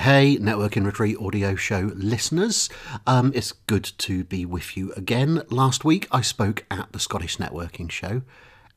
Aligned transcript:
Hey, 0.00 0.38
Networking 0.38 0.84
Retreat 0.84 1.16
audio 1.20 1.54
show 1.54 1.92
listeners. 1.94 2.68
Um, 3.06 3.30
it's 3.32 3.52
good 3.52 3.84
to 3.98 4.24
be 4.24 4.44
with 4.44 4.76
you 4.76 4.92
again. 4.94 5.42
Last 5.50 5.84
week 5.84 6.08
I 6.10 6.20
spoke 6.20 6.66
at 6.68 6.90
the 6.92 6.98
Scottish 6.98 7.36
Networking 7.36 7.88
Show 7.88 8.22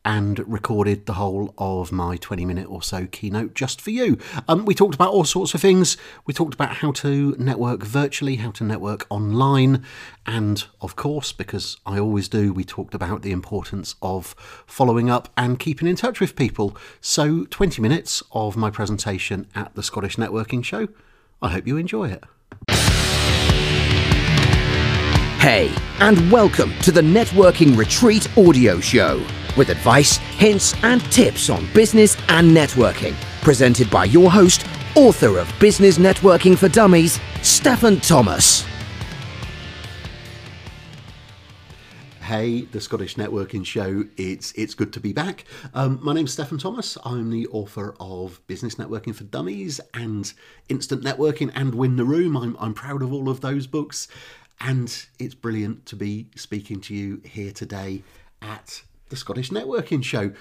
and 0.08 0.40
recorded 0.48 1.06
the 1.06 1.14
whole 1.14 1.54
of 1.58 1.92
my 1.92 2.16
20 2.16 2.46
minute 2.46 2.66
or 2.70 2.82
so 2.82 3.06
keynote 3.08 3.54
just 3.54 3.82
for 3.82 3.92
you. 3.92 4.18
Um, 4.48 4.64
we 4.64 4.74
talked 4.74 4.96
about 4.96 5.12
all 5.12 5.26
sorts 5.26 5.54
of 5.54 5.60
things. 5.60 5.98
We 6.26 6.34
talked 6.34 6.54
about 6.54 6.78
how 6.78 6.94
to 6.94 7.36
network 7.38 7.84
virtually, 7.84 8.38
how 8.38 8.52
to 8.52 8.64
network 8.64 9.06
online, 9.10 9.84
and 10.26 10.64
of 10.80 10.96
course, 10.96 11.34
because 11.34 11.76
I 11.86 12.00
always 12.00 12.30
do, 12.30 12.54
we 12.54 12.64
talked 12.64 12.94
about 12.94 13.22
the 13.22 13.34
importance 13.34 13.96
of 14.02 14.34
following 14.66 15.10
up 15.10 15.28
and 15.36 15.60
keeping 15.60 15.90
in 15.90 15.98
touch 15.98 16.22
with 16.22 16.38
people. 16.38 16.78
So, 17.02 17.44
20 17.44 17.82
minutes 17.82 18.24
of 18.32 18.56
my 18.56 18.70
presentation 18.70 19.46
at 19.56 19.76
the 19.76 19.84
Scottish 19.84 20.16
Networking 20.16 20.64
Show. 20.64 20.88
I 21.42 21.50
hope 21.50 21.68
you 21.68 21.76
enjoy 21.76 22.12
it. 22.12 22.24
Hey, 25.42 25.70
and 26.00 26.32
welcome 26.32 26.74
to 26.80 26.94
the 26.94 27.02
Networking 27.02 27.78
Retreat 27.78 28.30
audio 28.38 28.80
show 28.80 29.22
with 29.58 29.70
advice, 29.70 30.18
hints, 30.18 30.74
and 30.84 31.02
tips 31.12 31.50
on 31.50 31.68
business 31.74 32.16
and 32.30 32.56
networking. 32.56 33.16
Presented 33.42 33.90
by 33.90 34.06
your 34.06 34.32
host, 34.32 34.66
author 34.96 35.38
of 35.38 35.54
Business 35.60 35.98
Networking 35.98 36.58
for 36.58 36.70
Dummies, 36.70 37.20
Stefan 37.42 38.00
Thomas. 38.00 38.66
Hey, 42.22 42.64
the 42.64 42.82
Scottish 42.82 43.16
Networking 43.16 43.66
Show. 43.66 44.04
It's 44.18 44.52
it's 44.52 44.74
good 44.74 44.92
to 44.92 45.00
be 45.00 45.14
back. 45.14 45.46
Um, 45.74 46.00
my 46.02 46.14
name's 46.14 46.34
Stefan 46.34 46.58
Thomas. 46.58 46.98
I'm 47.06 47.30
the 47.30 47.48
author 47.48 47.96
of 48.02 48.46
Business 48.48 48.76
Networking 48.76 49.16
for 49.16 49.24
Dummies 49.24 49.80
and 49.94 50.34
Instant 50.68 51.06
Networking 51.06 51.54
and 51.56 51.74
Win 51.74 51.96
the 51.96 52.04
Room. 52.04 52.36
I'm 52.36 52.58
I'm 52.60 52.74
proud 52.74 53.02
of 53.02 53.14
all 53.14 53.30
of 53.30 53.40
those 53.40 53.66
books, 53.66 54.10
and 54.60 55.06
it's 55.20 55.36
brilliant 55.36 55.86
to 55.86 55.96
be 55.96 56.28
speaking 56.36 56.82
to 56.82 56.94
you 56.94 57.22
here 57.24 57.54
today 57.54 58.04
at 58.42 58.82
the 59.10 59.16
Scottish 59.16 59.50
Networking 59.50 60.04
Show. 60.04 60.32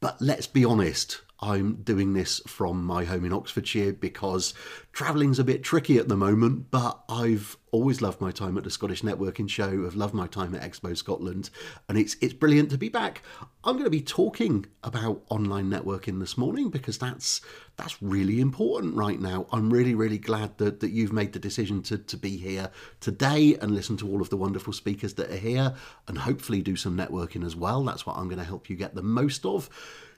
But 0.00 0.20
let's 0.20 0.46
be 0.46 0.64
honest, 0.64 1.22
I'm 1.40 1.76
doing 1.82 2.12
this 2.12 2.40
from 2.46 2.84
my 2.84 3.04
home 3.04 3.24
in 3.24 3.32
Oxfordshire 3.32 3.92
because 3.92 4.54
travelling's 4.92 5.38
a 5.38 5.44
bit 5.44 5.64
tricky 5.64 5.98
at 5.98 6.08
the 6.08 6.16
moment, 6.16 6.70
but 6.70 7.00
I've 7.08 7.56
always 7.72 8.00
loved 8.00 8.20
my 8.20 8.30
time 8.30 8.56
at 8.56 8.62
the 8.62 8.70
Scottish 8.70 9.02
Networking 9.02 9.50
Show. 9.50 9.84
I've 9.84 9.96
loved 9.96 10.14
my 10.14 10.28
time 10.28 10.54
at 10.54 10.62
Expo 10.62 10.96
Scotland, 10.96 11.50
and 11.88 11.98
it's 11.98 12.16
it's 12.20 12.32
brilliant 12.32 12.70
to 12.70 12.78
be 12.78 12.88
back. 12.88 13.22
I'm 13.64 13.74
going 13.74 13.84
to 13.84 13.90
be 13.90 14.00
talking 14.00 14.66
about 14.84 15.22
online 15.28 15.68
networking 15.68 16.20
this 16.20 16.38
morning 16.38 16.70
because 16.70 16.98
that's 16.98 17.40
that's 17.76 18.00
really 18.00 18.40
important 18.40 18.94
right 18.94 19.20
now. 19.20 19.46
I'm 19.50 19.70
really 19.70 19.96
really 19.96 20.18
glad 20.18 20.56
that, 20.58 20.78
that 20.80 20.90
you've 20.90 21.12
made 21.12 21.32
the 21.32 21.40
decision 21.40 21.82
to, 21.82 21.98
to 21.98 22.16
be 22.16 22.36
here 22.36 22.70
today 23.00 23.56
and 23.60 23.72
listen 23.72 23.96
to 23.98 24.08
all 24.08 24.22
of 24.22 24.30
the 24.30 24.36
wonderful 24.36 24.72
speakers 24.72 25.14
that 25.14 25.30
are 25.30 25.36
here 25.36 25.74
and 26.06 26.16
hopefully 26.16 26.62
do 26.62 26.76
some 26.76 26.96
networking 26.96 27.44
as 27.44 27.56
well. 27.56 27.82
That's 27.82 28.06
what 28.06 28.16
I'm 28.16 28.28
going 28.28 28.38
to 28.38 28.44
help 28.44 28.70
you 28.70 28.76
get 28.76 28.94
the 28.94 29.02
most 29.02 29.44
of. 29.44 29.68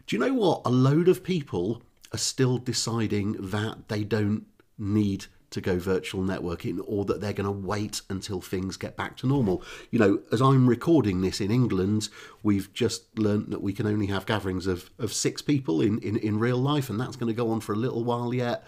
Do 0.06 0.14
you 0.14 0.20
know 0.20 0.34
what? 0.34 0.62
A 0.64 0.70
load 0.70 1.08
of 1.08 1.24
people 1.24 1.82
are 2.12 2.18
still 2.18 2.58
deciding 2.58 3.32
that 3.50 3.88
they 3.88 4.04
don't 4.04 4.46
need 4.78 5.26
to 5.50 5.60
go 5.60 5.78
virtual 5.78 6.22
networking 6.22 6.80
or 6.86 7.04
that 7.04 7.20
they're 7.20 7.32
going 7.32 7.46
to 7.46 7.50
wait 7.66 8.02
until 8.10 8.40
things 8.40 8.76
get 8.76 8.96
back 8.96 9.16
to 9.16 9.26
normal. 9.26 9.62
You 9.90 9.98
know, 9.98 10.20
as 10.30 10.42
I'm 10.42 10.68
recording 10.68 11.22
this 11.22 11.40
in 11.40 11.50
England, 11.50 12.08
we've 12.42 12.72
just 12.72 13.18
learnt 13.18 13.50
that 13.50 13.62
we 13.62 13.72
can 13.72 13.86
only 13.86 14.06
have 14.06 14.26
gatherings 14.26 14.66
of, 14.66 14.90
of 14.98 15.12
six 15.12 15.42
people 15.42 15.80
in, 15.80 15.98
in, 16.00 16.16
in 16.18 16.38
real 16.38 16.58
life, 16.58 16.90
and 16.90 17.00
that's 17.00 17.16
going 17.16 17.32
to 17.32 17.36
go 17.36 17.50
on 17.50 17.60
for 17.60 17.72
a 17.72 17.76
little 17.76 18.04
while 18.04 18.34
yet. 18.34 18.64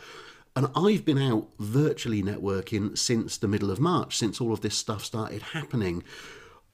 And 0.56 0.68
I've 0.74 1.04
been 1.04 1.18
out 1.18 1.48
virtually 1.58 2.22
networking 2.22 2.96
since 2.98 3.36
the 3.36 3.48
middle 3.48 3.70
of 3.70 3.78
March, 3.78 4.16
since 4.16 4.40
all 4.40 4.52
of 4.52 4.60
this 4.60 4.76
stuff 4.76 5.04
started 5.04 5.42
happening. 5.42 6.02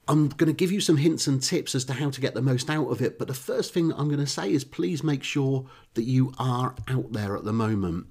I'm 0.07 0.29
going 0.29 0.47
to 0.47 0.53
give 0.53 0.71
you 0.71 0.81
some 0.81 0.97
hints 0.97 1.27
and 1.27 1.41
tips 1.41 1.73
as 1.73 1.85
to 1.85 1.93
how 1.93 2.11
to 2.11 2.21
get 2.21 2.35
the 2.35 2.41
most 2.41 2.69
out 2.69 2.87
of 2.87 3.01
it. 3.01 3.17
But 3.17 3.27
the 3.27 3.33
first 3.33 3.73
thing 3.73 3.91
I'm 3.93 4.07
going 4.07 4.19
to 4.19 4.27
say 4.27 4.51
is 4.51 4.63
please 4.63 5.03
make 5.03 5.23
sure 5.23 5.65
that 5.95 6.03
you 6.03 6.33
are 6.37 6.75
out 6.87 7.11
there 7.11 7.35
at 7.35 7.43
the 7.43 7.53
moment. 7.53 8.07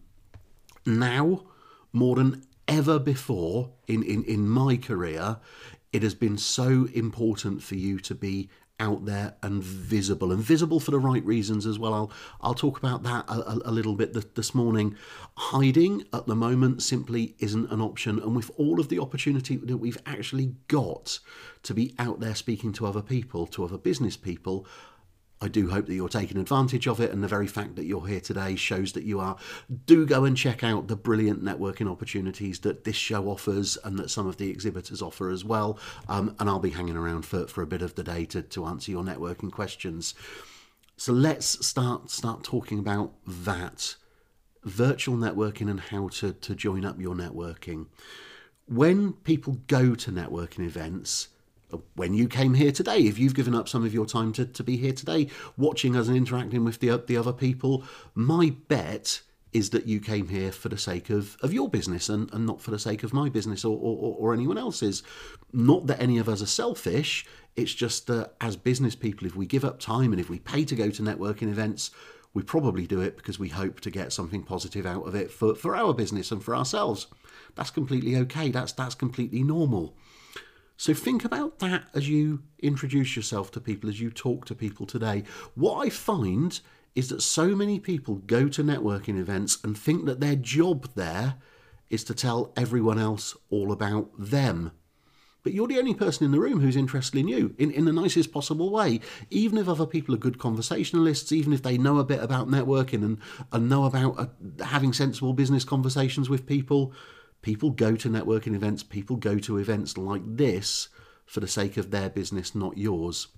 Now, 0.84 1.44
more 1.92 2.16
than 2.16 2.42
ever 2.66 2.98
before 2.98 3.70
in, 3.86 4.02
in, 4.02 4.24
in 4.24 4.48
my 4.48 4.76
career, 4.76 5.38
it 5.92 6.02
has 6.02 6.14
been 6.14 6.36
so 6.36 6.88
important 6.92 7.62
for 7.62 7.76
you 7.76 8.00
to 8.00 8.14
be 8.14 8.48
out 8.80 9.04
there 9.04 9.34
and 9.42 9.62
visible 9.62 10.32
and 10.32 10.42
visible 10.42 10.80
for 10.80 10.90
the 10.90 10.98
right 10.98 11.24
reasons 11.24 11.66
as 11.66 11.78
well. 11.78 11.94
I'll 11.94 12.12
I'll 12.40 12.54
talk 12.54 12.78
about 12.78 13.02
that 13.04 13.24
a, 13.28 13.50
a, 13.50 13.60
a 13.66 13.72
little 13.72 13.94
bit 13.94 14.34
this 14.34 14.54
morning. 14.54 14.96
Hiding 15.36 16.04
at 16.12 16.26
the 16.26 16.34
moment 16.34 16.82
simply 16.82 17.34
isn't 17.38 17.70
an 17.70 17.80
option, 17.80 18.18
and 18.18 18.34
with 18.34 18.50
all 18.56 18.80
of 18.80 18.88
the 18.88 18.98
opportunity 18.98 19.56
that 19.56 19.76
we've 19.76 19.98
actually 20.06 20.54
got 20.68 21.20
to 21.62 21.74
be 21.74 21.94
out 21.98 22.20
there 22.20 22.34
speaking 22.34 22.72
to 22.74 22.86
other 22.86 23.02
people, 23.02 23.46
to 23.48 23.64
other 23.64 23.78
business 23.78 24.16
people, 24.16 24.66
I 25.44 25.48
do 25.48 25.68
hope 25.68 25.84
that 25.86 25.94
you're 25.94 26.08
taking 26.08 26.38
advantage 26.38 26.88
of 26.88 27.00
it, 27.00 27.10
and 27.10 27.22
the 27.22 27.28
very 27.28 27.46
fact 27.46 27.76
that 27.76 27.84
you're 27.84 28.06
here 28.06 28.20
today 28.20 28.56
shows 28.56 28.94
that 28.94 29.04
you 29.04 29.20
are. 29.20 29.36
Do 29.84 30.06
go 30.06 30.24
and 30.24 30.34
check 30.34 30.64
out 30.64 30.88
the 30.88 30.96
brilliant 30.96 31.44
networking 31.44 31.86
opportunities 31.86 32.60
that 32.60 32.84
this 32.84 32.96
show 32.96 33.28
offers 33.28 33.76
and 33.84 33.98
that 33.98 34.10
some 34.10 34.26
of 34.26 34.38
the 34.38 34.48
exhibitors 34.48 35.02
offer 35.02 35.28
as 35.28 35.44
well. 35.44 35.78
Um, 36.08 36.34
and 36.38 36.48
I'll 36.48 36.60
be 36.60 36.70
hanging 36.70 36.96
around 36.96 37.26
for, 37.26 37.46
for 37.46 37.60
a 37.60 37.66
bit 37.66 37.82
of 37.82 37.94
the 37.94 38.02
day 38.02 38.24
to, 38.24 38.40
to 38.40 38.64
answer 38.64 38.90
your 38.90 39.04
networking 39.04 39.52
questions. 39.52 40.14
So 40.96 41.12
let's 41.12 41.66
start 41.66 42.10
start 42.10 42.42
talking 42.42 42.78
about 42.78 43.12
that 43.26 43.96
virtual 44.62 45.16
networking 45.16 45.68
and 45.68 45.78
how 45.78 46.08
to, 46.08 46.32
to 46.32 46.54
join 46.54 46.86
up 46.86 46.98
your 46.98 47.14
networking. 47.14 47.88
When 48.66 49.12
people 49.12 49.58
go 49.66 49.94
to 49.94 50.10
networking 50.10 50.64
events, 50.64 51.28
when 51.94 52.14
you 52.14 52.28
came 52.28 52.54
here 52.54 52.72
today, 52.72 53.00
if 53.00 53.18
you've 53.18 53.34
given 53.34 53.54
up 53.54 53.68
some 53.68 53.84
of 53.84 53.94
your 53.94 54.06
time 54.06 54.32
to, 54.34 54.44
to 54.44 54.62
be 54.62 54.76
here 54.76 54.92
today, 54.92 55.28
watching 55.56 55.96
us 55.96 56.08
and 56.08 56.16
interacting 56.16 56.64
with 56.64 56.80
the, 56.80 56.96
the 57.06 57.16
other 57.16 57.32
people, 57.32 57.84
my 58.14 58.54
bet 58.68 59.22
is 59.52 59.70
that 59.70 59.86
you 59.86 60.00
came 60.00 60.28
here 60.28 60.50
for 60.50 60.68
the 60.68 60.76
sake 60.76 61.10
of, 61.10 61.36
of 61.40 61.52
your 61.52 61.68
business 61.68 62.08
and, 62.08 62.32
and 62.34 62.44
not 62.44 62.60
for 62.60 62.72
the 62.72 62.78
sake 62.78 63.04
of 63.04 63.12
my 63.12 63.28
business 63.28 63.64
or, 63.64 63.78
or, 63.78 64.16
or 64.18 64.34
anyone 64.34 64.58
else's. 64.58 65.04
Not 65.52 65.86
that 65.86 66.02
any 66.02 66.18
of 66.18 66.28
us 66.28 66.42
are 66.42 66.46
selfish, 66.46 67.24
it's 67.54 67.72
just 67.72 68.08
that 68.08 68.32
as 68.40 68.56
business 68.56 68.96
people, 68.96 69.28
if 69.28 69.36
we 69.36 69.46
give 69.46 69.64
up 69.64 69.78
time 69.78 70.12
and 70.12 70.20
if 70.20 70.28
we 70.28 70.40
pay 70.40 70.64
to 70.64 70.74
go 70.74 70.90
to 70.90 71.02
networking 71.02 71.48
events, 71.48 71.92
we 72.34 72.42
probably 72.42 72.84
do 72.84 73.00
it 73.00 73.16
because 73.16 73.38
we 73.38 73.48
hope 73.48 73.80
to 73.80 73.90
get 73.90 74.12
something 74.12 74.42
positive 74.42 74.84
out 74.84 75.06
of 75.06 75.14
it 75.14 75.30
for, 75.30 75.54
for 75.54 75.76
our 75.76 75.94
business 75.94 76.32
and 76.32 76.42
for 76.42 76.56
ourselves. 76.56 77.06
That's 77.54 77.70
completely 77.70 78.16
okay. 78.16 78.50
That's 78.50 78.72
that's 78.72 78.96
completely 78.96 79.44
normal. 79.44 79.94
So 80.76 80.92
think 80.92 81.24
about 81.24 81.60
that 81.60 81.84
as 81.94 82.08
you 82.08 82.42
introduce 82.58 83.14
yourself 83.14 83.50
to 83.52 83.60
people, 83.60 83.88
as 83.88 84.00
you 84.00 84.10
talk 84.10 84.44
to 84.46 84.54
people 84.54 84.86
today. 84.86 85.22
What 85.54 85.86
I 85.86 85.90
find 85.90 86.58
is 86.94 87.08
that 87.08 87.22
so 87.22 87.54
many 87.54 87.78
people 87.78 88.16
go 88.26 88.48
to 88.48 88.62
networking 88.62 89.18
events 89.18 89.58
and 89.64 89.76
think 89.76 90.06
that 90.06 90.20
their 90.20 90.36
job 90.36 90.88
there 90.94 91.36
is 91.90 92.04
to 92.04 92.14
tell 92.14 92.52
everyone 92.56 92.98
else 92.98 93.36
all 93.50 93.72
about 93.72 94.10
them. 94.18 94.72
But 95.44 95.52
you're 95.52 95.68
the 95.68 95.78
only 95.78 95.94
person 95.94 96.24
in 96.24 96.32
the 96.32 96.40
room 96.40 96.60
who's 96.60 96.74
interested 96.76 97.18
in 97.18 97.28
you 97.28 97.54
in, 97.58 97.70
in 97.70 97.84
the 97.84 97.92
nicest 97.92 98.32
possible 98.32 98.70
way. 98.70 99.00
Even 99.28 99.58
if 99.58 99.68
other 99.68 99.86
people 99.86 100.14
are 100.14 100.18
good 100.18 100.38
conversationalists, 100.38 101.32
even 101.32 101.52
if 101.52 101.62
they 101.62 101.76
know 101.76 101.98
a 101.98 102.04
bit 102.04 102.22
about 102.22 102.48
networking 102.48 103.04
and, 103.04 103.18
and 103.52 103.68
know 103.68 103.84
about 103.84 104.18
uh, 104.18 104.64
having 104.64 104.94
sensible 104.94 105.34
business 105.34 105.62
conversations 105.62 106.30
with 106.30 106.46
people, 106.46 106.94
People 107.44 107.68
go 107.68 107.94
to 107.94 108.08
networking 108.08 108.54
events, 108.54 108.82
people 108.82 109.16
go 109.16 109.38
to 109.38 109.58
events 109.58 109.98
like 109.98 110.22
this 110.24 110.88
for 111.26 111.40
the 111.40 111.46
sake 111.46 111.76
of 111.76 111.90
their 111.90 112.08
business, 112.08 112.54
not 112.54 112.78
yours. 112.78 113.28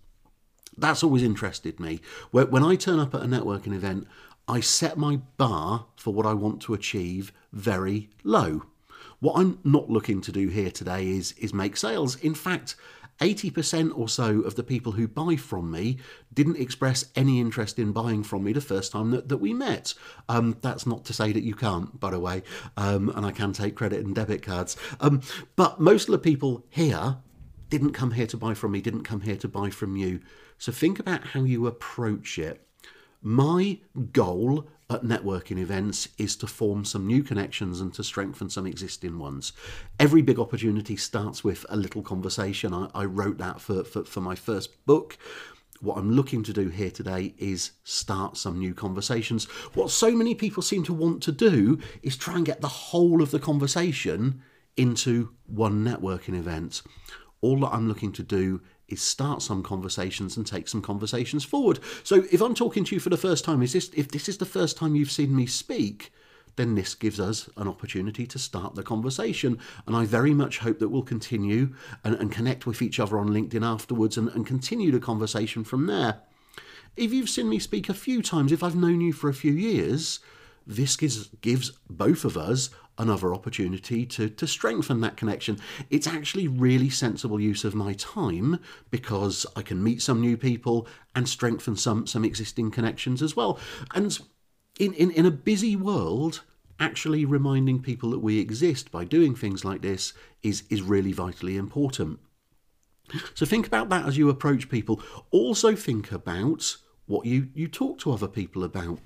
That's 0.78 1.03
always 1.03 1.25
interested 1.25 1.81
me. 1.81 2.00
When 2.31 2.62
I 2.62 2.77
turn 2.77 3.00
up 3.00 3.16
at 3.16 3.22
a 3.22 3.27
networking 3.27 3.75
event, 3.75 4.06
I 4.47 4.61
set 4.61 4.97
my 4.97 5.16
bar 5.39 5.87
for 5.97 6.15
what 6.15 6.25
I 6.25 6.34
want 6.34 6.62
to 6.62 6.75
achieve 6.75 7.33
very 7.53 8.09
low. 8.22 8.63
What 9.19 9.41
I'm 9.41 9.59
not 9.65 9.91
looking 9.91 10.21
to 10.21 10.31
do 10.31 10.47
here 10.47 10.71
today 10.71 11.09
is, 11.09 11.33
is 11.33 11.53
make 11.53 11.77
sales. 11.77 12.15
In 12.21 12.36
fact, 12.36 12.77
80% 13.21 13.97
or 13.97 14.09
so 14.09 14.41
of 14.41 14.57
the 14.57 14.63
people 14.63 14.92
who 14.92 15.09
buy 15.09 15.36
from 15.36 15.71
me 15.71 15.98
didn't 16.33 16.59
express 16.59 17.07
any 17.15 17.41
interest 17.41 17.78
in 17.78 17.92
buying 17.92 18.22
from 18.22 18.45
me 18.45 18.53
the 18.53 18.60
first 18.60 18.92
time 18.92 19.10
that, 19.10 19.28
that 19.28 19.39
we 19.39 19.54
met. 19.54 19.95
Um, 20.28 20.57
that's 20.60 20.86
not 20.86 21.04
to 21.07 21.13
say 21.13 21.33
that 21.33 21.42
you 21.42 21.54
can't, 21.54 21.98
by 21.98 22.10
the 22.10 22.21
way, 22.21 22.42
um, 22.77 23.09
and 23.10 23.24
I 23.24 23.33
can 23.33 23.53
take 23.53 23.74
credit 23.74 24.04
and 24.04 24.15
debit 24.15 24.42
cards. 24.42 24.77
Um, 25.01 25.22
but 25.57 25.80
most 25.80 26.09
of 26.09 26.13
the 26.13 26.18
people 26.18 26.65
here 26.68 27.18
didn't 27.68 27.92
come 27.92 28.13
here 28.13 28.27
to 28.27 28.36
buy 28.36 28.54
from 28.54 28.72
me, 28.72 28.80
didn't 28.80 29.04
come 29.04 29.22
here 29.22 29.36
to 29.36 29.48
buy 29.48 29.71
from 29.71 29.97
you. 29.97 30.21
So 30.59 30.72
think 30.72 30.98
about 30.98 31.28
how 31.28 31.42
you 31.42 31.66
approach 31.66 32.39
it. 32.39 32.66
My 33.22 33.80
goal 34.12 34.69
at 34.88 35.03
networking 35.03 35.59
events 35.59 36.09
is 36.16 36.36
to 36.36 36.47
form 36.47 36.84
some 36.84 37.06
new 37.06 37.22
connections 37.22 37.80
and 37.80 37.92
to 37.94 38.04
strengthen 38.04 38.48
some 38.48 38.66
existing 38.66 39.18
ones. 39.18 39.53
Every 39.98 40.22
big 40.22 40.38
opportunity 40.38 40.97
starts 40.97 41.42
with 41.42 41.66
a 41.68 41.77
little 41.77 42.03
conversation. 42.03 42.72
I, 42.72 42.88
I 42.94 43.04
wrote 43.04 43.38
that 43.38 43.60
for, 43.60 43.83
for, 43.83 44.04
for 44.04 44.21
my 44.21 44.36
first 44.36 44.86
book. 44.86 45.18
what 45.80 45.98
I'm 45.98 46.12
looking 46.12 46.42
to 46.44 46.53
do 46.53 46.68
here 46.68 46.91
today 46.91 47.34
is 47.38 47.72
start 47.84 48.36
some 48.36 48.59
new 48.59 48.74
conversations. 48.74 49.44
What 49.74 49.91
so 49.91 50.12
many 50.12 50.34
people 50.34 50.62
seem 50.62 50.84
to 50.84 50.94
want 50.94 51.22
to 51.24 51.33
do 51.33 51.78
is 52.03 52.16
try 52.16 52.36
and 52.36 52.47
get 52.47 52.60
the 52.60 52.68
whole 52.68 53.22
of 53.22 53.30
the 53.30 53.38
conversation 53.38 54.42
into 54.77 55.30
one 55.47 55.84
networking 55.84 56.38
event. 56.38 56.83
All 57.41 57.60
that 57.60 57.72
I'm 57.72 57.88
looking 57.88 58.12
to 58.12 58.22
do 58.22 58.60
is 58.88 59.03
start 59.03 59.42
some 59.42 59.62
conversations 59.62 60.36
and 60.36 60.47
take 60.47 60.68
some 60.68 60.83
conversations 60.83 61.44
forward. 61.44 61.80
So 62.04 62.24
if 62.30 62.41
I'm 62.41 62.54
talking 62.54 62.84
to 62.84 62.94
you 62.94 63.00
for 63.00 63.10
the 63.10 63.16
first 63.16 63.44
time, 63.44 63.62
is 63.62 63.72
this 63.72 63.91
if 63.94 64.09
this 64.09 64.28
is 64.28 64.38
the 64.38 64.44
first 64.44 64.77
time 64.77 64.94
you've 64.94 65.10
seen 65.10 65.34
me 65.34 65.47
speak, 65.47 66.12
then 66.56 66.74
this 66.74 66.94
gives 66.94 67.21
us 67.21 67.48
an 67.56 67.68
opportunity 67.68 68.27
to 68.27 68.38
start 68.38 68.74
the 68.74 68.83
conversation. 68.83 69.59
And 69.86 69.94
I 69.94 70.04
very 70.04 70.33
much 70.33 70.59
hope 70.59 70.78
that 70.78 70.88
we'll 70.88 71.03
continue 71.03 71.74
and, 72.03 72.15
and 72.15 72.33
connect 72.33 72.66
with 72.66 72.80
each 72.80 72.98
other 72.98 73.18
on 73.18 73.28
LinkedIn 73.28 73.65
afterwards 73.65 74.16
and, 74.16 74.28
and 74.30 74.47
continue 74.47 74.91
the 74.91 75.00
conversation 75.00 75.65
from 75.65 75.86
there. 75.86 76.21
If 76.97 77.12
you've 77.12 77.28
seen 77.28 77.50
me 77.50 77.59
speak 77.59 77.88
a 77.88 77.94
few 77.94 78.22
times, 78.22 78.53
if 78.53 78.62
I've 78.62 78.74
known 78.74 79.03
you 79.03 79.12
for 79.12 79.28
a 79.28 79.34
few 79.34 79.53
years, 79.53 80.21
this 80.66 80.97
gives, 80.97 81.28
gives 81.42 81.72
both 81.91 82.24
of 82.24 82.38
us 82.38 82.71
another 82.98 83.34
opportunity 83.34 84.07
to, 84.07 84.28
to 84.28 84.47
strengthen 84.47 85.01
that 85.01 85.16
connection. 85.16 85.59
It's 85.91 86.07
actually 86.07 86.48
really 86.48 86.91
sensible 86.91 87.41
use 87.41 87.65
of 87.65 87.75
my 87.75 87.93
time 87.95 88.59
because 88.91 89.47
I 89.54 89.63
can 89.63 89.83
meet 89.83 90.03
some 90.03 90.21
new 90.21 90.37
people 90.37 90.87
and 91.15 91.28
strengthen 91.28 91.77
some, 91.77 92.07
some 92.07 92.25
existing 92.25 92.71
connections 92.71 93.22
as 93.22 93.37
well. 93.37 93.59
And 93.95 94.19
in, 94.78 94.93
in, 94.95 95.10
in 95.10 95.27
a 95.27 95.31
busy 95.31 95.77
world, 95.77 96.43
actually 96.78 97.25
reminding 97.25 97.81
people 97.81 98.10
that 98.10 98.21
we 98.21 98.39
exist 98.39 98.91
by 98.91 99.04
doing 99.04 99.34
things 99.34 99.65
like 99.65 99.83
this 99.83 100.13
is, 100.43 100.65
is 100.71 100.83
really 100.83 101.13
vitally 101.13 101.57
important. 101.57 102.19
So 103.34 103.47
think 103.47 103.66
about 103.66 103.89
that 103.91 104.07
as 104.07 104.19
you 104.19 104.28
approach 104.28 104.69
people. 104.69 105.01
Also 105.31 105.77
think 105.77 106.13
about 106.13 106.77
what 107.07 107.25
you, 107.25 107.48
you 107.54 107.69
talk 107.69 107.98
to 108.01 108.13
other 108.13 108.27
people 108.27 108.65
about. 108.65 108.98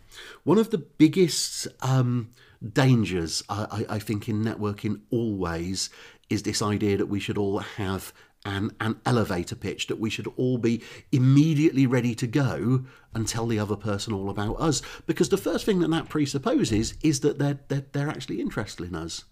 One 0.43 0.59
of 0.59 0.71
the 0.71 0.79
biggest 0.79 1.69
um, 1.83 2.31
dangers, 2.73 3.43
I, 3.49 3.87
I, 3.89 3.99
think, 3.99 4.29
in 4.29 4.45
networking 4.45 5.01
always 5.11 5.91
is 6.29 6.43
this 6.43 6.63
idea 6.63 6.97
that 6.97 7.07
we 7.07 7.21
should 7.21 7.39
all 7.39 7.59
have 7.59 8.13
an, 8.45 8.71
an 8.81 9.01
elevator 9.05 9.55
pitch 9.55 9.87
that 9.89 9.99
we 9.99 10.11
should 10.11 10.27
all 10.37 10.59
be 10.59 10.83
immediately 11.13 11.87
ready 11.87 12.15
to 12.15 12.27
go 12.27 12.85
and 13.15 13.27
tell 13.27 13.47
the 13.47 13.59
other 13.59 13.77
person 13.77 14.13
all 14.13 14.31
about 14.31 14.55
us. 14.61 14.83
Because 15.07 15.29
the 15.29 15.37
first 15.37 15.67
thing 15.67 15.81
that 15.81 15.91
that 15.91 16.09
presupposes 16.09 16.95
is 17.03 17.21
that 17.21 17.39
they're, 17.39 17.59
they're, 17.69 17.87
they're 17.93 18.09
actually 18.09 18.41
interested 18.41 18.87
in 18.87 18.95
us. 18.95 19.25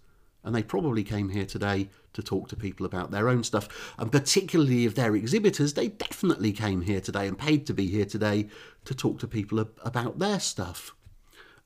And 0.43 0.55
they 0.55 0.63
probably 0.63 1.03
came 1.03 1.29
here 1.29 1.45
today 1.45 1.89
to 2.13 2.23
talk 2.23 2.47
to 2.49 2.55
people 2.55 2.85
about 2.85 3.11
their 3.11 3.27
own 3.27 3.43
stuff. 3.43 3.93
And 3.97 4.11
particularly 4.11 4.85
if 4.85 4.95
they're 4.95 5.15
exhibitors, 5.15 5.73
they 5.73 5.89
definitely 5.89 6.53
came 6.53 6.81
here 6.81 7.01
today 7.01 7.27
and 7.27 7.37
paid 7.37 7.67
to 7.67 7.73
be 7.73 7.87
here 7.87 8.05
today 8.05 8.47
to 8.85 8.95
talk 8.95 9.19
to 9.19 9.27
people 9.27 9.59
about 9.59 10.19
their 10.19 10.39
stuff. 10.39 10.95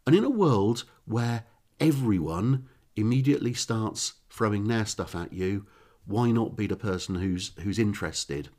And 0.08 0.16
in 0.16 0.24
a 0.24 0.30
world 0.30 0.86
where 1.06 1.46
everyone 1.80 2.68
immediately 2.96 3.54
starts 3.54 4.14
throwing 4.30 4.68
their 4.68 4.86
stuff 4.86 5.16
at 5.16 5.34
you, 5.34 5.66
why 6.06 6.32
not 6.32 6.56
be 6.56 6.68
the 6.68 6.76
person 6.76 7.16
who's 7.16 7.52
who's 7.62 7.80
interested? 7.80 8.50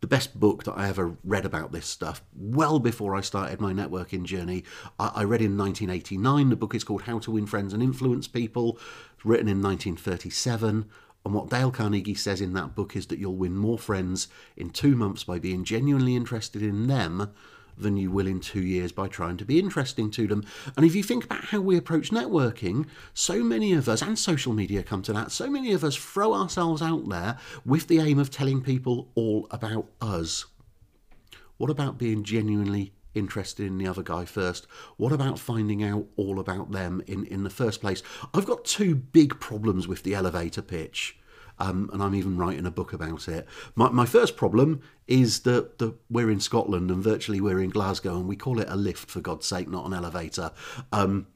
The 0.00 0.06
best 0.06 0.40
book 0.40 0.64
that 0.64 0.78
I 0.78 0.88
ever 0.88 1.16
read 1.22 1.44
about 1.44 1.72
this 1.72 1.86
stuff, 1.86 2.22
well 2.34 2.78
before 2.78 3.14
I 3.14 3.20
started 3.20 3.60
my 3.60 3.72
networking 3.72 4.24
journey, 4.24 4.64
I, 4.98 5.08
I 5.16 5.24
read 5.24 5.42
in 5.42 5.58
1989. 5.58 6.48
The 6.48 6.56
book 6.56 6.74
is 6.74 6.84
called 6.84 7.02
How 7.02 7.18
to 7.18 7.30
Win 7.30 7.46
Friends 7.46 7.74
and 7.74 7.82
Influence 7.82 8.26
People, 8.26 8.78
written 9.24 9.48
in 9.48 9.60
1937. 9.60 10.88
And 11.24 11.34
what 11.34 11.50
Dale 11.50 11.70
Carnegie 11.70 12.14
says 12.14 12.40
in 12.40 12.54
that 12.54 12.74
book 12.74 12.96
is 12.96 13.08
that 13.08 13.18
you'll 13.18 13.36
win 13.36 13.54
more 13.54 13.78
friends 13.78 14.28
in 14.56 14.70
two 14.70 14.96
months 14.96 15.24
by 15.24 15.38
being 15.38 15.64
genuinely 15.64 16.16
interested 16.16 16.62
in 16.62 16.86
them 16.86 17.30
than 17.80 17.96
you 17.96 18.10
will 18.10 18.26
in 18.26 18.40
two 18.40 18.62
years 18.62 18.92
by 18.92 19.08
trying 19.08 19.36
to 19.38 19.44
be 19.44 19.58
interesting 19.58 20.10
to 20.12 20.26
them. 20.26 20.44
And 20.76 20.86
if 20.86 20.94
you 20.94 21.02
think 21.02 21.24
about 21.24 21.46
how 21.46 21.60
we 21.60 21.76
approach 21.76 22.10
networking, 22.10 22.86
so 23.14 23.42
many 23.42 23.72
of 23.72 23.88
us, 23.88 24.02
and 24.02 24.18
social 24.18 24.52
media 24.52 24.82
come 24.82 25.02
to 25.02 25.12
that, 25.12 25.32
so 25.32 25.50
many 25.50 25.72
of 25.72 25.84
us 25.84 25.96
throw 25.96 26.34
ourselves 26.34 26.82
out 26.82 27.08
there 27.08 27.38
with 27.64 27.88
the 27.88 27.98
aim 27.98 28.18
of 28.18 28.30
telling 28.30 28.62
people 28.62 29.08
all 29.14 29.46
about 29.50 29.86
us. 30.00 30.46
What 31.56 31.70
about 31.70 31.98
being 31.98 32.24
genuinely 32.24 32.92
interested 33.14 33.66
in 33.66 33.78
the 33.78 33.86
other 33.86 34.02
guy 34.02 34.24
first? 34.24 34.66
What 34.96 35.12
about 35.12 35.38
finding 35.38 35.82
out 35.82 36.06
all 36.16 36.38
about 36.38 36.72
them 36.72 37.02
in, 37.06 37.26
in 37.26 37.42
the 37.42 37.50
first 37.50 37.80
place? 37.80 38.02
I've 38.32 38.46
got 38.46 38.64
two 38.64 38.94
big 38.94 39.40
problems 39.40 39.86
with 39.86 40.02
the 40.02 40.14
elevator 40.14 40.62
pitch 40.62 41.18
um, 41.60 41.90
and 41.92 42.02
I'm 42.02 42.14
even 42.14 42.36
writing 42.36 42.66
a 42.66 42.70
book 42.70 42.92
about 42.92 43.28
it. 43.28 43.46
My, 43.76 43.90
my 43.90 44.06
first 44.06 44.36
problem 44.36 44.80
is 45.06 45.40
that, 45.40 45.78
that 45.78 45.94
we're 46.08 46.30
in 46.30 46.40
Scotland 46.40 46.90
and 46.90 47.02
virtually 47.02 47.40
we're 47.40 47.60
in 47.60 47.70
Glasgow, 47.70 48.16
and 48.16 48.26
we 48.26 48.36
call 48.36 48.58
it 48.60 48.68
a 48.68 48.76
lift 48.76 49.10
for 49.10 49.20
God's 49.20 49.46
sake, 49.46 49.68
not 49.68 49.86
an 49.86 49.94
elevator. 49.94 50.50
Um, 50.90 51.26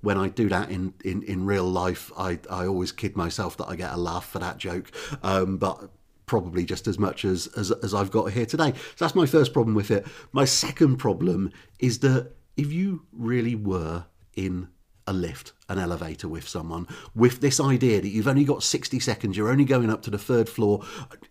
when 0.00 0.18
I 0.18 0.28
do 0.28 0.48
that 0.48 0.70
in, 0.70 0.94
in, 1.04 1.22
in 1.22 1.46
real 1.46 1.64
life, 1.64 2.10
I, 2.18 2.38
I 2.50 2.66
always 2.66 2.92
kid 2.92 3.16
myself 3.16 3.56
that 3.58 3.66
I 3.66 3.76
get 3.76 3.92
a 3.92 3.96
laugh 3.96 4.26
for 4.26 4.38
that 4.38 4.58
joke. 4.58 4.90
Um, 5.22 5.56
but 5.56 5.90
probably 6.26 6.64
just 6.64 6.86
as 6.86 6.98
much 6.98 7.24
as, 7.24 7.46
as, 7.56 7.70
as 7.70 7.94
I've 7.94 8.10
got 8.10 8.32
here 8.32 8.46
today. 8.46 8.72
So 8.96 9.04
that's 9.04 9.14
my 9.14 9.26
first 9.26 9.52
problem 9.52 9.74
with 9.74 9.90
it. 9.90 10.06
My 10.32 10.44
second 10.44 10.96
problem 10.96 11.52
is 11.78 11.98
that 12.00 12.32
if 12.56 12.72
you 12.72 13.04
really 13.12 13.54
were 13.54 14.06
in 14.34 14.68
a 15.06 15.12
lift, 15.12 15.52
an 15.68 15.78
elevator 15.78 16.28
with 16.28 16.48
someone, 16.48 16.86
with 17.14 17.40
this 17.40 17.60
idea 17.60 18.00
that 18.00 18.08
you've 18.08 18.28
only 18.28 18.44
got 18.44 18.62
60 18.62 18.98
seconds, 19.00 19.36
you're 19.36 19.50
only 19.50 19.64
going 19.64 19.90
up 19.90 20.02
to 20.02 20.10
the 20.10 20.18
third 20.18 20.48
floor, 20.48 20.82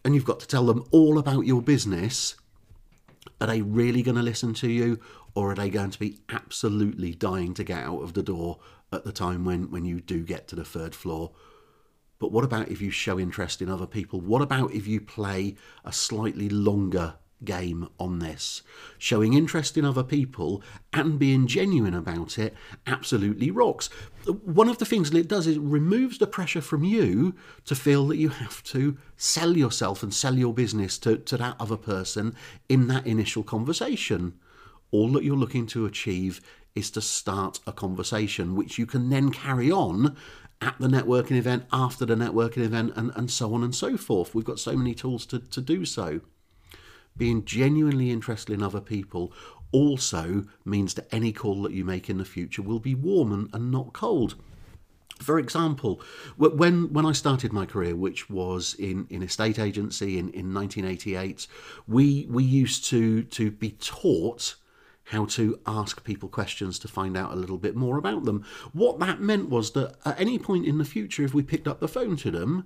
and 0.06 0.14
you've 0.14 0.26
got 0.26 0.40
to 0.40 0.48
tell 0.48 0.66
them 0.66 0.86
all 0.92 1.18
about 1.18 1.46
your 1.46 1.62
business, 1.62 2.36
are 3.42 3.48
they 3.48 3.62
really 3.62 4.02
going 4.02 4.16
to 4.16 4.22
listen 4.22 4.54
to 4.56 4.70
you? 4.70 5.00
Or 5.36 5.52
are 5.52 5.56
they 5.56 5.70
going 5.70 5.90
to 5.90 6.00
be 6.00 6.20
absolutely 6.30 7.14
dying 7.16 7.54
to 7.56 7.64
get 7.64 7.84
out 7.84 8.04
of 8.04 8.14
the 8.14 8.22
door 8.22 8.60
at 8.92 9.04
the 9.04 9.12
time 9.12 9.46
when, 9.46 9.72
when 9.72 9.84
you 9.84 10.00
do 10.00 10.24
get 10.24 10.48
to 10.50 10.56
the 10.56 10.64
third 10.64 10.94
floor? 10.94 11.32
But 12.20 12.32
what 12.32 12.44
about 12.44 12.70
if 12.70 12.82
you 12.82 12.92
show 12.92 13.20
interest 13.20 13.62
in 13.62 13.70
other 13.70 13.88
people? 13.88 14.22
What 14.22 14.42
about 14.42 14.72
if 14.72 14.88
you 14.88 15.02
play 15.02 15.56
a 15.84 15.92
slightly 15.92 16.50
longer 16.50 17.16
game 17.46 17.88
on 18.00 18.20
this. 18.20 18.62
Showing 18.98 19.34
interest 19.34 19.78
in 19.78 19.86
other 19.86 20.04
people 20.04 20.64
and 20.92 21.20
being 21.20 21.48
genuine 21.48 21.94
about 21.94 22.38
it 22.38 22.54
absolutely 22.88 23.52
rocks. 23.52 23.88
One 24.26 24.70
of 24.70 24.78
the 24.78 24.86
things 24.86 25.12
that 25.12 25.18
it 25.18 25.28
does 25.28 25.48
is 25.48 25.58
it 25.58 25.62
removes 25.62 26.18
the 26.18 26.28
pressure 26.28 26.62
from 26.62 26.84
you 26.84 27.36
to 27.66 27.76
feel 27.76 28.08
that 28.08 28.18
you 28.18 28.30
have 28.30 28.64
to 28.64 28.98
sell 29.18 29.58
yourself 29.58 30.04
and 30.04 30.14
sell 30.14 30.38
your 30.38 30.54
business 30.54 30.98
to, 31.00 31.18
to 31.18 31.38
that 31.38 31.56
other 31.60 31.78
person 31.78 32.36
in 32.70 32.88
that 32.88 33.06
initial 33.06 33.44
conversation. 33.44 34.34
All 34.92 35.12
that 35.14 35.24
you're 35.24 35.36
looking 35.36 35.66
to 35.68 35.86
achieve 35.86 36.40
is 36.76 36.92
to 36.92 37.02
start 37.02 37.60
a 37.68 37.72
conversation, 37.72 38.56
which 38.56 38.78
you 38.78 38.86
can 38.86 39.10
then 39.10 39.32
carry 39.32 39.72
on 39.72 40.16
at 40.62 40.80
the 40.80 40.88
networking 40.88 41.36
event, 41.36 41.66
after 41.74 42.06
the 42.06 42.16
networking 42.16 42.64
event, 42.64 42.94
and, 42.96 43.12
and 43.16 43.30
so 43.30 43.54
on 43.54 43.64
and 43.64 43.76
so 43.76 43.98
forth. 43.98 44.34
We've 44.34 44.46
got 44.46 44.60
so 44.60 44.76
many 44.76 44.94
tools 44.94 45.26
to, 45.28 45.40
to 45.40 45.62
do 45.62 45.86
so 45.86 46.22
being 47.18 47.46
genuinely 47.46 48.12
interested 48.12 48.54
in 48.54 48.64
other 48.64 48.82
people 48.82 49.32
also 49.72 50.46
means 50.64 50.94
that 50.94 51.08
any 51.12 51.32
call 51.34 51.64
that 51.64 51.74
you 51.74 51.84
make 51.84 52.10
in 52.10 52.18
the 52.18 52.26
future 52.26 52.62
will 52.62 52.80
be 52.80 52.96
warm 52.96 53.32
and, 53.32 53.50
and 53.54 53.72
not 53.72 53.94
cold. 53.94 54.36
For 55.20 55.40
example, 55.40 56.02
when 56.38 56.92
when 56.92 57.06
I 57.06 57.12
started 57.12 57.54
my 57.54 57.66
career, 57.66 57.96
which 57.96 58.30
was 58.30 58.74
in, 58.76 59.08
in 59.10 59.24
estate 59.24 59.60
agency 59.60 60.18
in, 60.18 60.30
in 60.30 60.54
1988, 60.54 61.48
we 61.88 62.28
we 62.30 62.44
used 62.44 62.86
to 62.86 63.24
to 63.24 63.52
be 63.52 63.72
taught 63.72 64.56
how 65.06 65.26
to 65.26 65.60
ask 65.66 66.04
people 66.04 66.30
questions 66.30 66.80
to 66.80 66.88
find 66.88 67.18
out 67.18 67.32
a 67.32 67.36
little 67.36 67.58
bit 67.58 67.76
more 67.76 67.98
about 67.98 68.24
them. 68.24 68.44
What 68.72 69.00
that 69.00 69.22
meant 69.22 69.50
was 69.50 69.72
that 69.72 69.96
at 70.06 70.20
any 70.20 70.40
point 70.40 70.66
in 70.66 70.78
the 70.78 70.86
future, 70.86 71.24
if 71.24 71.34
we 71.34 71.44
picked 71.44 71.68
up 71.68 71.80
the 71.80 71.88
phone 71.88 72.16
to 72.18 72.32
them, 72.32 72.66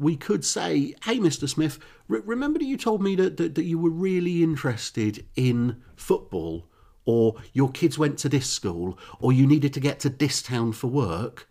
we 0.00 0.16
could 0.16 0.44
say, 0.44 0.94
hey, 1.04 1.18
Mr. 1.18 1.48
Smith, 1.48 1.78
re- 2.08 2.22
remember 2.24 2.58
that 2.58 2.64
you 2.64 2.76
told 2.76 3.02
me 3.02 3.14
that, 3.16 3.36
that, 3.36 3.54
that 3.54 3.64
you 3.64 3.78
were 3.78 3.90
really 3.90 4.42
interested 4.42 5.24
in 5.36 5.80
football, 5.94 6.66
or 7.04 7.36
your 7.52 7.70
kids 7.70 7.98
went 7.98 8.18
to 8.18 8.28
this 8.28 8.48
school, 8.48 8.98
or 9.20 9.32
you 9.32 9.46
needed 9.46 9.72
to 9.74 9.80
get 9.80 10.00
to 10.00 10.08
this 10.08 10.42
town 10.42 10.72
for 10.72 10.88
work? 10.88 11.48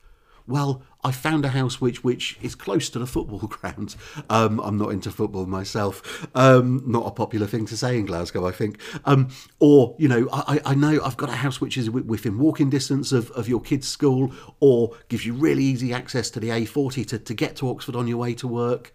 well, 0.50 0.82
I 1.02 1.12
found 1.12 1.46
a 1.46 1.50
house 1.50 1.80
which 1.80 2.04
which 2.04 2.38
is 2.42 2.56
close 2.56 2.90
to 2.90 3.00
the 3.00 3.08
football 3.08 3.40
ground. 3.48 3.96
Um, 4.30 4.60
I'm 4.60 4.78
not 4.78 4.90
into 4.90 5.12
football 5.12 5.46
myself. 5.46 6.28
Um, 6.36 6.84
not 6.86 7.08
a 7.08 7.12
popular 7.12 7.48
thing 7.48 7.66
to 7.68 7.78
say 7.78 7.98
in 7.98 8.06
Glasgow, 8.06 8.46
I 8.46 8.52
think. 8.52 8.80
Um, 9.06 9.30
or 9.60 9.96
you 9.98 10.08
know, 10.08 10.28
I, 10.32 10.60
I 10.66 10.76
know 10.76 11.00
I've 11.04 11.18
got 11.18 11.30
a 11.30 11.34
house 11.34 11.62
which 11.62 11.78
is 11.78 11.90
within 11.90 12.38
walking 12.38 12.70
distance 12.70 13.12
of, 13.12 13.32
of 13.32 13.48
your 13.48 13.62
kid's 13.62 13.88
school, 13.88 14.34
or 14.60 14.92
gives 15.08 15.26
you 15.26 15.34
really 15.34 15.64
easy 15.64 15.94
access 15.94 16.30
to 16.32 16.40
the 16.40 16.50
A40 16.50 17.08
to, 17.08 17.20
to 17.20 17.34
get 17.34 17.56
to 17.58 17.70
Oxford 17.70 17.96
on 17.96 18.08
your 18.08 18.18
way 18.18 18.34
to 18.36 18.48
work. 18.48 18.94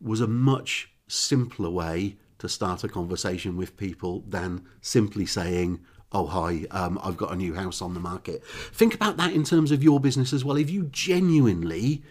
Was 0.00 0.20
a 0.20 0.28
much 0.28 0.90
simpler 1.08 1.70
way 1.70 2.16
to 2.38 2.48
start 2.48 2.84
a 2.84 2.88
conversation 2.88 3.56
with 3.56 3.76
people 3.76 4.22
than 4.28 4.64
simply 4.80 5.26
saying, 5.26 5.80
oh 6.14 6.26
hi 6.26 6.64
um, 6.70 6.98
i've 7.04 7.16
got 7.16 7.32
a 7.32 7.36
new 7.36 7.54
house 7.54 7.82
on 7.82 7.92
the 7.92 8.00
market 8.00 8.42
think 8.72 8.94
about 8.94 9.16
that 9.16 9.32
in 9.32 9.44
terms 9.44 9.70
of 9.70 9.82
your 9.82 10.00
business 10.00 10.32
as 10.32 10.44
well 10.44 10.56
if 10.56 10.70
you 10.70 10.84
genuinely 10.84 12.02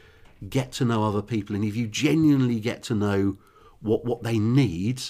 get 0.49 0.71
to 0.71 0.85
know 0.85 1.03
other 1.03 1.21
people 1.21 1.55
and 1.55 1.65
if 1.65 1.75
you 1.75 1.87
genuinely 1.87 2.59
get 2.59 2.83
to 2.83 2.93
know 2.93 3.37
what 3.81 4.05
what 4.05 4.21
they 4.23 4.37
need 4.37 5.01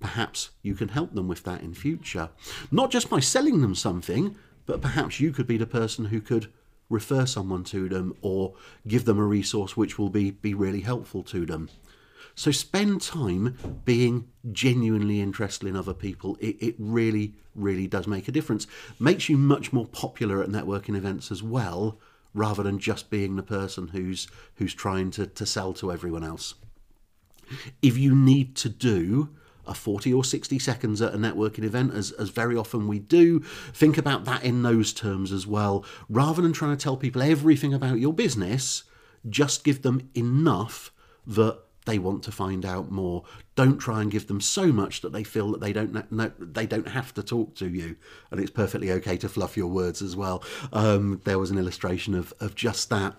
perhaps 0.00 0.50
you 0.62 0.74
can 0.74 0.88
help 0.88 1.14
them 1.14 1.28
with 1.28 1.44
that 1.44 1.60
in 1.60 1.74
future. 1.74 2.30
Not 2.70 2.90
just 2.90 3.08
by 3.08 3.20
selling 3.20 3.60
them 3.60 3.74
something, 3.74 4.34
but 4.66 4.80
perhaps 4.80 5.20
you 5.20 5.30
could 5.30 5.46
be 5.46 5.58
the 5.58 5.66
person 5.66 6.06
who 6.06 6.20
could 6.20 6.50
refer 6.88 7.24
someone 7.24 7.62
to 7.62 7.88
them 7.88 8.16
or 8.20 8.54
give 8.88 9.04
them 9.04 9.18
a 9.18 9.24
resource 9.24 9.76
which 9.76 9.98
will 9.98 10.10
be, 10.10 10.32
be 10.32 10.54
really 10.54 10.80
helpful 10.80 11.22
to 11.22 11.46
them. 11.46 11.68
So 12.40 12.50
spend 12.52 13.02
time 13.02 13.82
being 13.84 14.26
genuinely 14.50 15.20
interested 15.20 15.68
in 15.68 15.76
other 15.76 15.92
people. 15.92 16.38
It, 16.40 16.56
it 16.58 16.74
really, 16.78 17.34
really 17.54 17.86
does 17.86 18.06
make 18.06 18.28
a 18.28 18.32
difference. 18.32 18.66
Makes 18.98 19.28
you 19.28 19.36
much 19.36 19.74
more 19.74 19.84
popular 19.84 20.42
at 20.42 20.48
networking 20.48 20.96
events 20.96 21.30
as 21.30 21.42
well, 21.42 21.98
rather 22.32 22.62
than 22.62 22.78
just 22.78 23.10
being 23.10 23.36
the 23.36 23.42
person 23.42 23.88
who's 23.88 24.26
who's 24.54 24.72
trying 24.72 25.10
to, 25.10 25.26
to 25.26 25.44
sell 25.44 25.74
to 25.74 25.92
everyone 25.92 26.24
else. 26.24 26.54
If 27.82 27.98
you 27.98 28.14
need 28.14 28.56
to 28.56 28.70
do 28.70 29.36
a 29.66 29.74
40 29.74 30.14
or 30.14 30.24
60 30.24 30.58
seconds 30.58 31.02
at 31.02 31.12
a 31.12 31.18
networking 31.18 31.64
event, 31.64 31.92
as, 31.92 32.10
as 32.12 32.30
very 32.30 32.56
often 32.56 32.88
we 32.88 33.00
do, 33.00 33.40
think 33.74 33.98
about 33.98 34.24
that 34.24 34.44
in 34.44 34.62
those 34.62 34.94
terms 34.94 35.30
as 35.30 35.46
well. 35.46 35.84
Rather 36.08 36.40
than 36.40 36.54
trying 36.54 36.74
to 36.74 36.82
tell 36.82 36.96
people 36.96 37.20
everything 37.20 37.74
about 37.74 38.00
your 38.00 38.14
business, 38.14 38.84
just 39.28 39.62
give 39.62 39.82
them 39.82 40.08
enough 40.14 40.90
that 41.26 41.58
they 41.86 41.98
want 41.98 42.22
to 42.24 42.32
find 42.32 42.64
out 42.64 42.90
more. 42.90 43.24
Don't 43.54 43.78
try 43.78 44.02
and 44.02 44.10
give 44.10 44.26
them 44.26 44.40
so 44.40 44.66
much 44.66 45.00
that 45.00 45.12
they 45.12 45.24
feel 45.24 45.50
that 45.52 45.60
they 45.60 45.72
don't 45.72 46.12
know, 46.12 46.32
they 46.38 46.66
don't 46.66 46.88
have 46.88 47.14
to 47.14 47.22
talk 47.22 47.54
to 47.56 47.68
you, 47.68 47.96
and 48.30 48.40
it's 48.40 48.50
perfectly 48.50 48.90
okay 48.92 49.16
to 49.18 49.28
fluff 49.28 49.56
your 49.56 49.68
words 49.68 50.02
as 50.02 50.14
well. 50.16 50.42
Um, 50.72 51.20
there 51.24 51.38
was 51.38 51.50
an 51.50 51.58
illustration 51.58 52.14
of 52.14 52.32
of 52.40 52.54
just 52.54 52.90
that. 52.90 53.16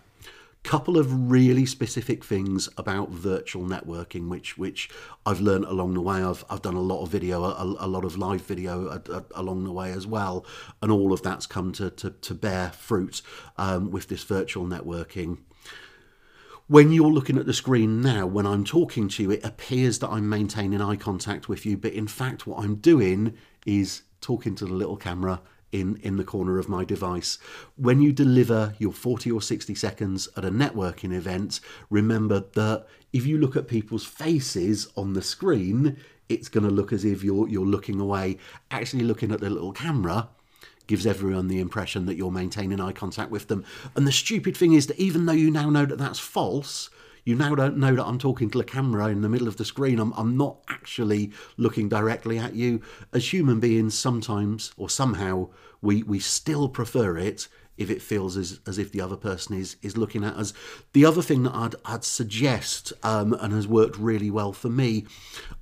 Couple 0.64 1.00
of 1.00 1.32
really 1.32 1.66
specific 1.66 2.24
things 2.24 2.70
about 2.78 3.10
virtual 3.10 3.64
networking, 3.64 4.30
which 4.30 4.60
which 4.60 4.92
I've 5.26 5.42
learned 5.42 5.66
along 5.66 5.96
the 5.96 6.02
way. 6.02 6.22
I've 6.22 6.46
I've 6.52 6.62
done 6.62 6.76
a 6.76 6.82
lot 6.82 7.02
of 7.02 7.10
video, 7.10 7.44
a, 7.44 7.64
a 7.80 7.88
lot 7.88 8.06
of 8.06 8.16
live 8.16 8.42
video 8.42 8.88
a, 8.90 9.12
a, 9.12 9.24
along 9.34 9.64
the 9.64 9.72
way 9.72 9.92
as 9.92 10.06
well, 10.06 10.46
and 10.80 10.92
all 10.92 11.14
of 11.14 11.24
that's 11.24 11.48
come 11.48 11.72
to 11.74 11.90
to, 11.90 12.12
to 12.12 12.36
bear 12.36 12.70
fruit 12.70 13.24
um, 13.58 13.90
with 13.90 14.08
this 14.08 14.24
virtual 14.24 14.68
networking 14.68 15.40
when 16.72 16.94
you're 16.94 17.12
looking 17.12 17.38
at 17.38 17.46
the 17.46 17.54
screen 17.54 18.00
now, 18.00 18.26
when 18.26 18.48
I'm 18.48 18.64
talking 18.64 19.10
to 19.10 19.24
you, 19.24 19.32
it 19.32 19.44
appears 19.44 20.00
that 20.00 20.08
I'm 20.08 20.30
maintaining 20.30 20.80
eye 20.80 20.96
contact 20.96 21.50
with 21.50 21.66
you, 21.66 21.76
but 21.76 21.92
in 21.92 22.08
fact, 22.08 22.48
what 22.48 22.64
I'm 22.64 22.76
doing 22.76 23.38
is 23.66 24.04
talking 24.22 24.56
to 24.56 24.66
the 24.66 24.74
little 24.74 24.96
camera 24.96 25.42
in, 25.74 25.98
in 25.98 26.16
the 26.16 26.24
corner 26.24 26.60
of 26.60 26.70
my 26.70 26.86
device. 26.86 27.40
When 27.76 28.02
you 28.02 28.14
deliver 28.14 28.74
your 28.78 28.94
40 28.94 29.30
or 29.32 29.42
60 29.42 29.76
seconds 29.76 30.30
at 30.38 30.46
a 30.46 30.50
networking 30.50 31.14
event, 31.14 31.60
remember 31.90 32.46
that 32.54 32.86
if 33.12 33.26
you 33.26 33.38
look 33.38 33.58
at 33.58 33.68
people's 33.68 34.06
faces 34.06 34.88
on 34.96 35.12
the 35.12 35.22
screen, 35.22 35.98
it's 36.30 36.48
going 36.48 36.64
to 36.64 36.74
look 36.74 36.94
as 36.94 37.04
if 37.04 37.22
you're, 37.22 37.50
you're 37.50 37.66
looking 37.66 38.00
away. 38.00 38.38
Actually, 38.72 39.04
looking 39.04 39.34
at 39.34 39.42
the 39.42 39.50
little 39.50 39.74
camera, 39.74 40.30
gives 40.92 41.08
everyone 41.08 41.48
the 41.48 41.62
impression 41.62 42.06
that 42.06 42.18
you're 42.18 42.30
maintaining 42.30 42.82
eye 42.82 42.92
contact 42.92 43.32
with 43.32 43.48
them. 43.48 43.64
And 43.96 44.06
the 44.06 44.12
stupid 44.12 44.58
thing 44.58 44.74
is 44.74 44.88
that 44.88 45.00
even 45.00 45.26
though 45.26 45.32
you 45.32 45.50
now 45.50 45.70
know 45.70 45.86
that 45.86 45.98
that's 45.98 46.20
false, 46.20 46.90
you 47.24 47.34
now 47.34 47.56
don't 47.56 47.78
know 47.78 47.96
that 47.96 48.06
I'm 48.06 48.20
talking 48.20 48.50
to 48.50 48.58
the 48.58 48.66
camera 48.66 49.08
in 49.08 49.22
the 49.22 49.30
middle 49.30 49.48
of 49.48 49.56
the 49.56 49.64
screen. 49.64 50.00
I'm, 50.00 50.12
I'm 50.18 50.36
not 50.36 50.58
actually 50.68 51.32
looking 51.56 51.88
directly 51.88 52.38
at 52.38 52.56
you. 52.56 52.82
As 53.14 53.32
human 53.32 53.62
beings, 53.62 53.98
sometimes 53.98 54.74
or 54.76 54.90
somehow, 54.90 55.48
we, 55.82 56.04
we 56.04 56.20
still 56.20 56.68
prefer 56.68 57.18
it 57.18 57.48
if 57.78 57.90
it 57.90 58.02
feels 58.02 58.36
as, 58.36 58.60
as 58.68 58.78
if 58.78 58.92
the 58.92 59.00
other 59.00 59.16
person 59.16 59.56
is 59.56 59.78
is 59.82 59.96
looking 59.96 60.26
at 60.26 60.36
us. 60.36 60.52
The 60.92 61.06
other 61.06 61.22
thing 61.22 61.44
that 61.44 61.56
I'd, 61.56 61.76
I'd 61.86 62.04
suggest 62.04 62.92
um, 63.02 63.32
and 63.32 63.54
has 63.54 63.66
worked 63.66 63.98
really 63.98 64.30
well 64.30 64.52
for 64.52 64.68
me 64.68 65.06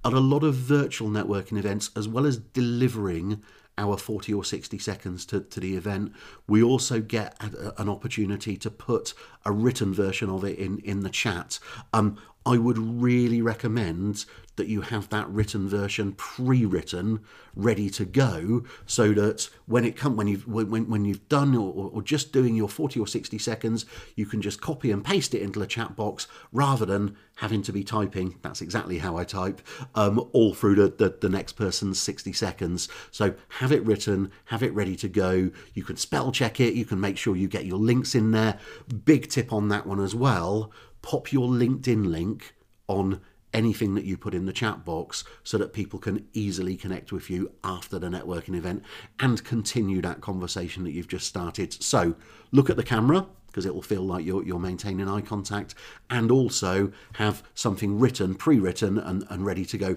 at 0.04 0.14
a 0.14 0.20
lot 0.20 0.44
of 0.44 0.56
virtual 0.56 1.08
networking 1.08 1.60
events, 1.60 1.92
as 1.96 2.08
well 2.08 2.26
as 2.26 2.38
delivering 2.38 3.44
our 3.80 3.98
40 3.98 4.34
or 4.34 4.44
60 4.44 4.78
seconds 4.78 5.26
to, 5.28 5.42
to 5.42 5.60
the 5.60 5.76
event. 5.76 6.12
We 6.48 6.62
also 6.62 7.00
get 7.00 7.36
a, 7.42 7.82
an 7.82 7.90
opportunity 7.90 8.58
to 8.58 8.70
put 8.70 9.14
a 9.46 9.52
written 9.52 9.94
version 9.94 10.30
of 10.30 10.44
it 10.44 10.60
in, 10.60 10.80
in 10.80 11.00
the 11.02 11.10
chat. 11.10 11.60
Um, 11.94 12.18
I 12.46 12.58
would 12.58 12.78
really 12.78 13.42
recommend 13.42 14.26
that 14.60 14.68
you 14.68 14.82
have 14.82 15.08
that 15.10 15.28
written 15.30 15.70
version 15.70 16.12
pre-written, 16.12 17.22
ready 17.56 17.90
to 17.90 18.04
go, 18.04 18.64
so 18.86 19.14
that 19.14 19.50
when 19.66 19.86
it 19.86 19.96
come 19.96 20.18
when 20.18 20.28
you've 20.28 20.46
when, 20.46 20.90
when 20.90 21.06
you've 21.06 21.28
done 21.30 21.56
or, 21.56 21.90
or 21.94 22.02
just 22.02 22.34
doing 22.34 22.56
your 22.56 22.68
40 22.68 23.00
or 23.00 23.08
60 23.08 23.38
seconds, 23.38 23.86
you 24.16 24.26
can 24.26 24.42
just 24.42 24.60
copy 24.60 24.92
and 24.92 25.04
paste 25.04 25.34
it 25.34 25.42
into 25.42 25.60
the 25.60 25.66
chat 25.66 25.96
box 25.96 26.28
rather 26.52 26.86
than 26.86 27.16
having 27.38 27.62
to 27.62 27.72
be 27.72 27.86
typing. 27.86 28.36
That's 28.42 28.62
exactly 28.62 28.98
how 28.98 29.16
I 29.16 29.24
type 29.24 29.62
um, 29.96 30.30
all 30.34 30.54
through 30.54 30.76
the, 30.76 30.90
the, 30.90 31.18
the 31.22 31.30
next 31.30 31.54
person's 31.54 31.98
60 31.98 32.34
seconds. 32.34 32.90
So 33.12 33.34
have 33.48 33.72
it 33.72 33.86
written, 33.86 34.30
have 34.46 34.62
it 34.62 34.74
ready 34.74 34.98
to 34.98 35.08
go. 35.08 35.50
You 35.74 35.84
can 35.84 35.96
spell 35.96 36.34
check 36.34 36.60
it. 36.60 36.74
You 36.74 36.84
can 36.84 37.00
make 37.00 37.18
sure 37.18 37.38
you 37.38 37.48
get 37.48 37.66
your 37.66 37.80
links 37.80 38.14
in 38.14 38.32
there. 38.32 38.60
Big 39.06 39.30
tip 39.30 39.54
on 39.54 39.70
that 39.70 39.88
one 39.88 40.02
as 40.02 40.14
well. 40.14 40.72
Pop 41.02 41.32
your 41.32 41.48
LinkedIn 41.48 42.06
link 42.06 42.54
on 42.90 43.22
anything 43.54 43.96
that 43.96 44.06
you 44.06 44.18
put 44.18 44.34
in 44.34 44.46
the 44.46 44.54
chat 44.54 44.86
box 44.86 45.24
so 45.44 45.58
that 45.58 45.74
people 45.74 46.00
can 46.00 46.28
easily 46.34 46.76
connect 46.76 47.12
with 47.12 47.30
you 47.30 47.52
after 47.64 47.98
the 47.98 48.08
networking 48.08 48.56
event 48.56 48.84
and 49.20 49.44
continue 49.44 50.02
that 50.02 50.22
conversation 50.22 50.84
that 50.84 50.92
you've 50.92 51.08
just 51.08 51.28
started. 51.28 51.74
So 51.82 52.16
look 52.52 52.70
at 52.70 52.78
the 52.78 52.84
camera 52.84 53.26
because 53.48 53.66
it 53.66 53.74
will 53.74 53.82
feel 53.82 54.04
like 54.04 54.24
you're, 54.24 54.44
you're 54.44 54.60
maintaining 54.60 55.10
eye 55.10 55.22
contact 55.22 55.74
and 56.10 56.32
also 56.32 56.92
have 57.14 57.44
something 57.56 58.00
written, 58.00 58.36
pre-written 58.36 59.00
and, 59.00 59.26
and 59.30 59.46
ready 59.46 59.66
to 59.66 59.78
go. 59.78 59.96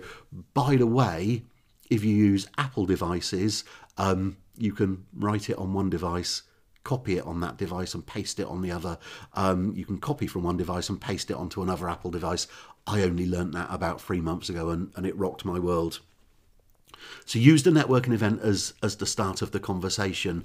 By 0.54 0.76
the 0.76 0.86
way, 0.86 1.44
if 1.90 2.02
you 2.02 2.14
use 2.14 2.48
Apple 2.56 2.86
devices, 2.86 3.64
um, 3.98 4.38
you 4.56 4.72
can 4.72 5.04
write 5.14 5.50
it 5.50 5.58
on 5.58 5.74
one 5.74 5.90
device 5.90 6.42
copy 6.84 7.16
it 7.16 7.24
on 7.24 7.40
that 7.40 7.56
device 7.56 7.94
and 7.94 8.06
paste 8.06 8.40
it 8.40 8.46
on 8.46 8.62
the 8.62 8.70
other. 8.70 8.98
Um, 9.34 9.72
you 9.74 9.84
can 9.84 9.98
copy 9.98 10.26
from 10.26 10.42
one 10.42 10.56
device 10.56 10.88
and 10.88 11.00
paste 11.00 11.30
it 11.30 11.36
onto 11.36 11.62
another 11.62 11.88
Apple 11.88 12.10
device. 12.10 12.46
I 12.86 13.02
only 13.02 13.26
learnt 13.26 13.52
that 13.52 13.68
about 13.70 14.00
three 14.00 14.20
months 14.20 14.48
ago 14.48 14.70
and, 14.70 14.92
and 14.96 15.06
it 15.06 15.16
rocked 15.16 15.44
my 15.44 15.58
world. 15.58 16.00
So 17.24 17.38
use 17.38 17.62
the 17.62 17.70
networking 17.70 18.12
event 18.12 18.40
as, 18.42 18.74
as 18.82 18.96
the 18.96 19.06
start 19.06 19.42
of 19.42 19.52
the 19.52 19.60
conversation. 19.60 20.44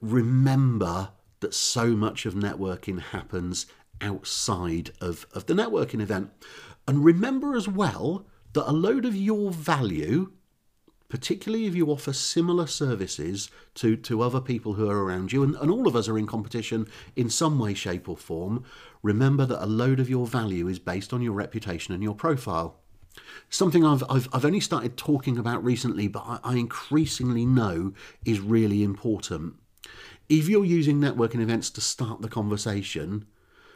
Remember 0.00 1.10
that 1.40 1.54
so 1.54 1.88
much 1.88 2.26
of 2.26 2.34
networking 2.34 3.00
happens 3.00 3.66
outside 4.00 4.90
of, 5.00 5.26
of 5.32 5.46
the 5.46 5.54
networking 5.54 6.00
event. 6.00 6.30
And 6.86 7.04
remember 7.04 7.56
as 7.56 7.68
well 7.68 8.26
that 8.52 8.68
a 8.68 8.72
load 8.72 9.04
of 9.04 9.14
your 9.14 9.50
value 9.50 10.32
particularly 11.08 11.66
if 11.66 11.74
you 11.74 11.86
offer 11.86 12.12
similar 12.12 12.66
services 12.66 13.50
to, 13.74 13.96
to 13.96 14.22
other 14.22 14.40
people 14.40 14.74
who 14.74 14.90
are 14.90 15.04
around 15.04 15.32
you, 15.32 15.42
and, 15.42 15.54
and 15.56 15.70
all 15.70 15.86
of 15.86 15.96
us 15.96 16.08
are 16.08 16.18
in 16.18 16.26
competition 16.26 16.86
in 17.14 17.30
some 17.30 17.58
way, 17.58 17.74
shape, 17.74 18.08
or 18.08 18.16
form, 18.16 18.64
remember 19.02 19.46
that 19.46 19.62
a 19.62 19.66
load 19.66 20.00
of 20.00 20.10
your 20.10 20.26
value 20.26 20.68
is 20.68 20.78
based 20.78 21.12
on 21.12 21.22
your 21.22 21.32
reputation 21.32 21.94
and 21.94 22.02
your 22.02 22.14
profile. 22.14 22.80
Something 23.48 23.84
I've, 23.84 24.04
I've, 24.10 24.28
I've 24.32 24.44
only 24.44 24.60
started 24.60 24.96
talking 24.96 25.38
about 25.38 25.64
recently, 25.64 26.08
but 26.08 26.24
I, 26.26 26.38
I 26.42 26.54
increasingly 26.56 27.46
know 27.46 27.92
is 28.24 28.40
really 28.40 28.82
important. 28.82 29.54
If 30.28 30.48
you're 30.48 30.64
using 30.64 31.00
networking 31.00 31.40
events 31.40 31.70
to 31.70 31.80
start 31.80 32.20
the 32.20 32.28
conversation, 32.28 33.26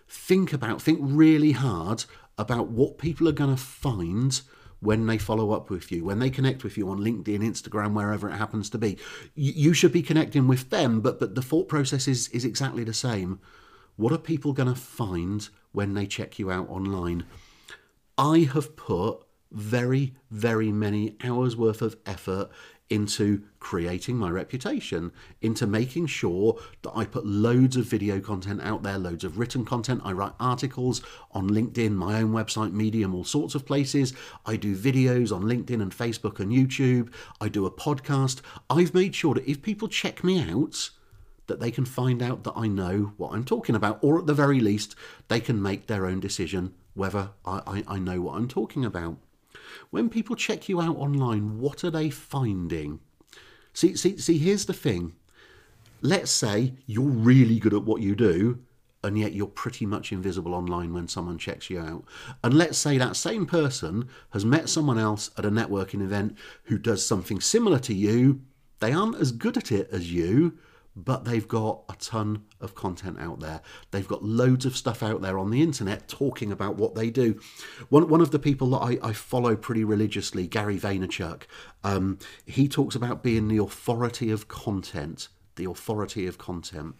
think 0.08 0.52
about, 0.52 0.82
think 0.82 0.98
really 1.00 1.52
hard 1.52 2.04
about 2.36 2.68
what 2.68 2.98
people 2.98 3.28
are 3.28 3.32
going 3.32 3.54
to 3.54 3.62
find 3.62 4.42
when 4.80 5.06
they 5.06 5.18
follow 5.18 5.52
up 5.52 5.70
with 5.70 5.92
you, 5.92 6.04
when 6.04 6.18
they 6.18 6.30
connect 6.30 6.64
with 6.64 6.76
you 6.76 6.88
on 6.90 6.98
LinkedIn, 6.98 7.40
Instagram, 7.40 7.92
wherever 7.92 8.28
it 8.28 8.36
happens 8.36 8.70
to 8.70 8.78
be. 8.78 8.98
You 9.34 9.74
should 9.74 9.92
be 9.92 10.02
connecting 10.02 10.48
with 10.48 10.70
them, 10.70 11.00
but, 11.00 11.20
but 11.20 11.34
the 11.34 11.42
thought 11.42 11.68
process 11.68 12.08
is, 12.08 12.28
is 12.28 12.44
exactly 12.44 12.84
the 12.84 12.94
same. 12.94 13.40
What 13.96 14.12
are 14.12 14.18
people 14.18 14.52
going 14.54 14.72
to 14.72 14.80
find 14.80 15.48
when 15.72 15.94
they 15.94 16.06
check 16.06 16.38
you 16.38 16.50
out 16.50 16.68
online? 16.70 17.24
I 18.16 18.48
have 18.52 18.76
put 18.76 19.20
very, 19.52 20.14
very 20.30 20.72
many 20.72 21.16
hours 21.22 21.56
worth 21.56 21.82
of 21.82 21.96
effort 22.06 22.50
into 22.90 23.42
creating 23.60 24.16
my 24.16 24.28
reputation, 24.28 25.12
into 25.40 25.66
making 25.66 26.06
sure 26.06 26.58
that 26.82 26.92
I 26.94 27.04
put 27.04 27.24
loads 27.24 27.76
of 27.76 27.86
video 27.86 28.20
content 28.20 28.60
out 28.62 28.82
there, 28.82 28.98
loads 28.98 29.22
of 29.22 29.38
written 29.38 29.64
content. 29.64 30.02
I 30.04 30.12
write 30.12 30.32
articles 30.40 31.00
on 31.30 31.48
LinkedIn, 31.48 31.92
my 31.92 32.20
own 32.20 32.32
website, 32.32 32.72
Medium, 32.72 33.14
all 33.14 33.24
sorts 33.24 33.54
of 33.54 33.64
places. 33.64 34.12
I 34.44 34.56
do 34.56 34.76
videos 34.76 35.34
on 35.34 35.44
LinkedIn 35.44 35.80
and 35.80 35.96
Facebook 35.96 36.40
and 36.40 36.52
YouTube. 36.52 37.12
I 37.40 37.48
do 37.48 37.64
a 37.64 37.70
podcast. 37.70 38.40
I've 38.68 38.92
made 38.92 39.14
sure 39.14 39.34
that 39.34 39.48
if 39.48 39.62
people 39.62 39.88
check 39.88 40.24
me 40.24 40.40
out, 40.40 40.90
that 41.46 41.60
they 41.60 41.70
can 41.70 41.84
find 41.84 42.22
out 42.22 42.44
that 42.44 42.54
I 42.56 42.66
know 42.66 43.12
what 43.16 43.32
I'm 43.32 43.44
talking 43.44 43.74
about, 43.74 43.98
or 44.02 44.18
at 44.18 44.26
the 44.26 44.34
very 44.34 44.60
least, 44.60 44.94
they 45.28 45.40
can 45.40 45.62
make 45.62 45.86
their 45.86 46.06
own 46.06 46.20
decision 46.20 46.74
whether 46.94 47.30
I, 47.44 47.60
I, 47.66 47.94
I 47.94 47.98
know 47.98 48.20
what 48.20 48.36
I'm 48.36 48.48
talking 48.48 48.84
about. 48.84 49.16
When 49.90 50.08
people 50.08 50.36
check 50.36 50.68
you 50.68 50.80
out 50.80 50.96
online, 50.96 51.58
what 51.58 51.84
are 51.84 51.90
they 51.90 52.10
finding? 52.10 53.00
See, 53.72 53.96
see, 53.96 54.16
see, 54.18 54.38
here's 54.38 54.66
the 54.66 54.72
thing. 54.72 55.14
Let's 56.02 56.30
say 56.30 56.74
you're 56.86 57.04
really 57.04 57.58
good 57.58 57.74
at 57.74 57.84
what 57.84 58.00
you 58.02 58.14
do 58.14 58.60
and 59.02 59.18
yet 59.18 59.32
you're 59.32 59.46
pretty 59.46 59.86
much 59.86 60.12
invisible 60.12 60.54
online 60.54 60.92
when 60.92 61.08
someone 61.08 61.38
checks 61.38 61.70
you 61.70 61.80
out. 61.80 62.04
And 62.44 62.54
let's 62.54 62.78
say 62.78 62.98
that 62.98 63.16
same 63.16 63.46
person 63.46 64.08
has 64.30 64.44
met 64.44 64.68
someone 64.68 64.98
else 64.98 65.30
at 65.38 65.44
a 65.44 65.50
networking 65.50 66.02
event 66.02 66.36
who 66.64 66.78
does 66.78 67.04
something 67.04 67.40
similar 67.40 67.78
to 67.80 67.94
you. 67.94 68.40
They 68.80 68.92
aren't 68.92 69.16
as 69.16 69.32
good 69.32 69.56
at 69.56 69.72
it 69.72 69.88
as 69.90 70.12
you, 70.12 70.58
but 70.96 71.24
they've 71.24 71.46
got 71.46 71.82
a 71.88 71.94
ton 71.94 72.44
of 72.60 72.74
content 72.74 73.18
out 73.20 73.40
there. 73.40 73.60
They've 73.90 74.06
got 74.06 74.24
loads 74.24 74.66
of 74.66 74.76
stuff 74.76 75.02
out 75.02 75.22
there 75.22 75.38
on 75.38 75.50
the 75.50 75.62
internet 75.62 76.08
talking 76.08 76.50
about 76.52 76.76
what 76.76 76.94
they 76.94 77.10
do. 77.10 77.40
One, 77.88 78.08
one 78.08 78.20
of 78.20 78.30
the 78.30 78.38
people 78.38 78.70
that 78.70 78.78
I, 78.78 79.08
I 79.08 79.12
follow 79.12 79.56
pretty 79.56 79.84
religiously, 79.84 80.46
Gary 80.46 80.78
Vaynerchuk, 80.78 81.42
um, 81.84 82.18
he 82.44 82.68
talks 82.68 82.94
about 82.94 83.22
being 83.22 83.48
the 83.48 83.58
authority 83.58 84.30
of 84.30 84.48
content. 84.48 85.28
The 85.56 85.64
authority 85.64 86.26
of 86.26 86.38
content 86.38 86.94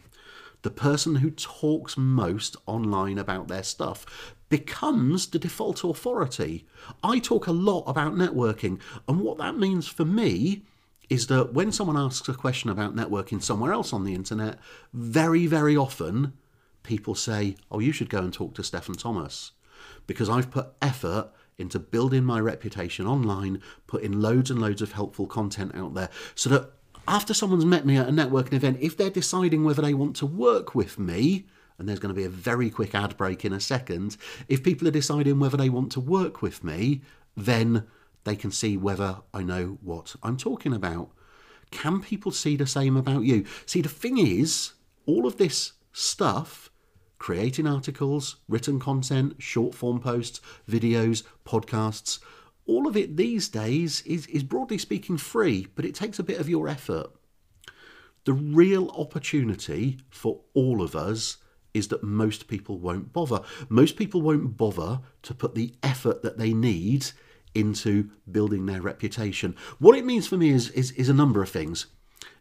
the 0.63 0.71
person 0.71 1.17
who 1.17 1.31
talks 1.31 1.97
most 1.97 2.57
online 2.67 3.19
about 3.19 3.49
their 3.49 3.63
stuff 3.63 4.35
becomes 4.49 5.29
the 5.29 5.39
default 5.39 5.85
authority. 5.85 6.67
I 7.03 7.19
talk 7.19 7.47
a 7.47 7.53
lot 7.53 7.85
about 7.85 8.15
networking, 8.15 8.81
and 9.09 9.21
what 9.21 9.39
that 9.39 9.57
means 9.57 9.89
for 9.89 10.05
me 10.05 10.63
is 11.11 11.27
that 11.27 11.53
when 11.53 11.73
someone 11.73 11.97
asks 11.97 12.29
a 12.29 12.35
question 12.35 12.71
about 12.71 12.95
networking 12.95 13.43
somewhere 13.43 13.73
else 13.73 13.93
on 13.93 14.05
the 14.05 14.15
internet, 14.15 14.59
very, 14.95 15.47
very 15.47 15.77
often 15.77 16.33
people 16.85 17.15
say, 17.15 17.57
Oh, 17.71 17.81
you 17.81 17.93
should 17.93 18.09
go 18.09 18.21
and 18.21 18.33
talk 18.33 18.55
to 18.55 18.63
Stefan 18.63 18.95
Thomas. 18.95 19.51
Because 20.07 20.31
I've 20.31 20.51
put 20.51 20.69
effort 20.81 21.31
into 21.59 21.79
building 21.79 22.25
my 22.25 22.41
reputation 22.41 23.07
online, 23.07 23.61
putting 23.87 24.13
loads 24.13 24.51
and 24.51 24.61
loads 24.61 24.81
of 24.81 24.93
helpful 24.93 25.27
content 25.27 25.75
out 25.75 25.95
there 25.95 26.09
so 26.35 26.49
that 26.51 26.73
after 27.09 27.35
someone's 27.35 27.65
met 27.65 27.85
me 27.85 27.97
at 27.97 28.09
a 28.09 28.13
networking 28.13 28.55
event, 28.55 28.79
if 28.81 28.97
they're 28.97 29.11
deciding 29.11 29.65
whether 29.65 29.83
they 29.83 29.95
want 29.95 30.15
to 30.17 30.27
work 30.27 30.75
with 30.75 30.99
me, 30.99 31.47
and 31.79 31.89
there's 31.89 31.99
going 31.99 32.15
to 32.15 32.19
be 32.19 32.27
a 32.27 32.31
very 32.31 32.71
quick 32.71 32.95
ad 32.95 33.17
break 33.17 33.45
in 33.45 33.53
a 33.53 33.61
second, 33.61 34.17
if 34.49 34.63
people 34.63 34.87
are 34.87 34.93
deciding 34.93 35.41
whether 35.41 35.57
they 35.57 35.71
want 35.71 35.91
to 35.93 36.01
work 36.01 36.41
with 36.41 36.63
me, 36.63 37.01
then 37.37 37.87
they 38.25 38.37
can 38.37 38.51
see 38.51 38.77
whether 38.77 39.19
I 39.33 39.43
know 39.43 39.79
what 39.83 40.15
I'm 40.23 40.37
talking 40.37 40.73
about. 40.73 41.11
Can 41.71 42.01
people 42.01 42.33
see 42.33 42.57
the 42.57 42.67
same 42.67 42.97
about 42.97 43.23
you? 43.25 43.45
See, 43.67 43.81
the 43.81 43.89
thing 43.89 44.19
is, 44.19 44.73
all 45.07 45.27
of 45.27 45.37
this 45.37 45.73
stuff 45.93 46.71
creating 47.19 47.67
articles, 47.67 48.37
written 48.49 48.81
content, 48.81 49.35
short 49.39 49.75
form 49.75 50.01
posts, 50.01 50.41
videos, 50.69 51.23
podcasts 51.45 52.19
all 52.71 52.87
of 52.87 52.97
it 52.97 53.17
these 53.17 53.49
days 53.49 54.01
is, 54.03 54.29
is 54.29 54.45
broadly 54.45 54.79
speaking 54.79 55.17
free, 55.17 55.67
but 55.75 55.85
it 55.85 55.93
takes 55.93 56.21
a 56.21 56.23
bit 56.23 56.39
of 56.39 56.49
your 56.49 56.69
effort. 56.69 57.11
The 58.27 58.33
real 58.33 58.91
opportunity 58.91 59.99
for 60.09 60.43
all 60.55 60.81
of 60.81 60.95
us 60.95 61.39
is 61.75 61.89
that 61.89 62.05
most 62.05 62.47
people 62.47 62.79
won't 62.79 63.13
bother. 63.13 63.41
Most 63.69 63.97
people 63.97 64.23
won't 64.23 64.57
bother 64.57 65.01
to 65.23 65.35
put 65.35 65.57
the 65.57 65.75
effort 65.83 66.23
that 66.23 66.39
they 66.39 66.53
need 66.53 67.07
into 67.55 68.11
building 68.31 68.67
their 68.67 68.81
reputation. 68.81 69.57
What 69.79 69.97
it 69.97 70.05
means 70.05 70.27
for 70.27 70.37
me 70.37 70.51
is, 70.51 70.71
is, 70.71 70.93
is 70.93 71.09
a 71.09 71.15
number 71.15 71.43
of 71.43 71.49
things. 71.49 71.87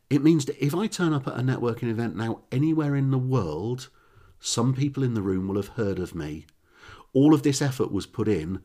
It 0.09 0.23
means 0.23 0.45
that 0.45 0.63
if 0.63 0.73
I 0.73 0.87
turn 0.87 1.13
up 1.13 1.27
at 1.27 1.37
a 1.37 1.41
networking 1.41 1.89
event 1.89 2.15
now 2.15 2.41
anywhere 2.51 2.95
in 2.95 3.11
the 3.11 3.17
world, 3.17 3.89
some 4.39 4.73
people 4.73 5.03
in 5.03 5.13
the 5.13 5.21
room 5.21 5.47
will 5.47 5.55
have 5.57 5.69
heard 5.69 5.99
of 5.99 6.15
me. 6.15 6.45
All 7.13 7.33
of 7.33 7.43
this 7.43 7.61
effort 7.61 7.91
was 7.91 8.05
put 8.05 8.27
in 8.27 8.61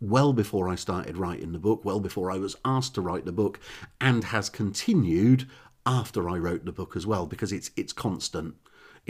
well 0.00 0.32
before 0.32 0.68
I 0.68 0.74
started 0.74 1.16
writing 1.16 1.52
the 1.52 1.58
book, 1.58 1.84
well 1.84 2.00
before 2.00 2.30
I 2.30 2.38
was 2.38 2.56
asked 2.64 2.94
to 2.94 3.00
write 3.00 3.24
the 3.24 3.32
book, 3.32 3.60
and 4.00 4.24
has 4.24 4.48
continued 4.48 5.46
after 5.84 6.28
I 6.28 6.38
wrote 6.38 6.64
the 6.64 6.72
book 6.72 6.96
as 6.96 7.06
well, 7.06 7.26
because 7.26 7.52
it's 7.52 7.70
it's 7.76 7.92
constant. 7.92 8.54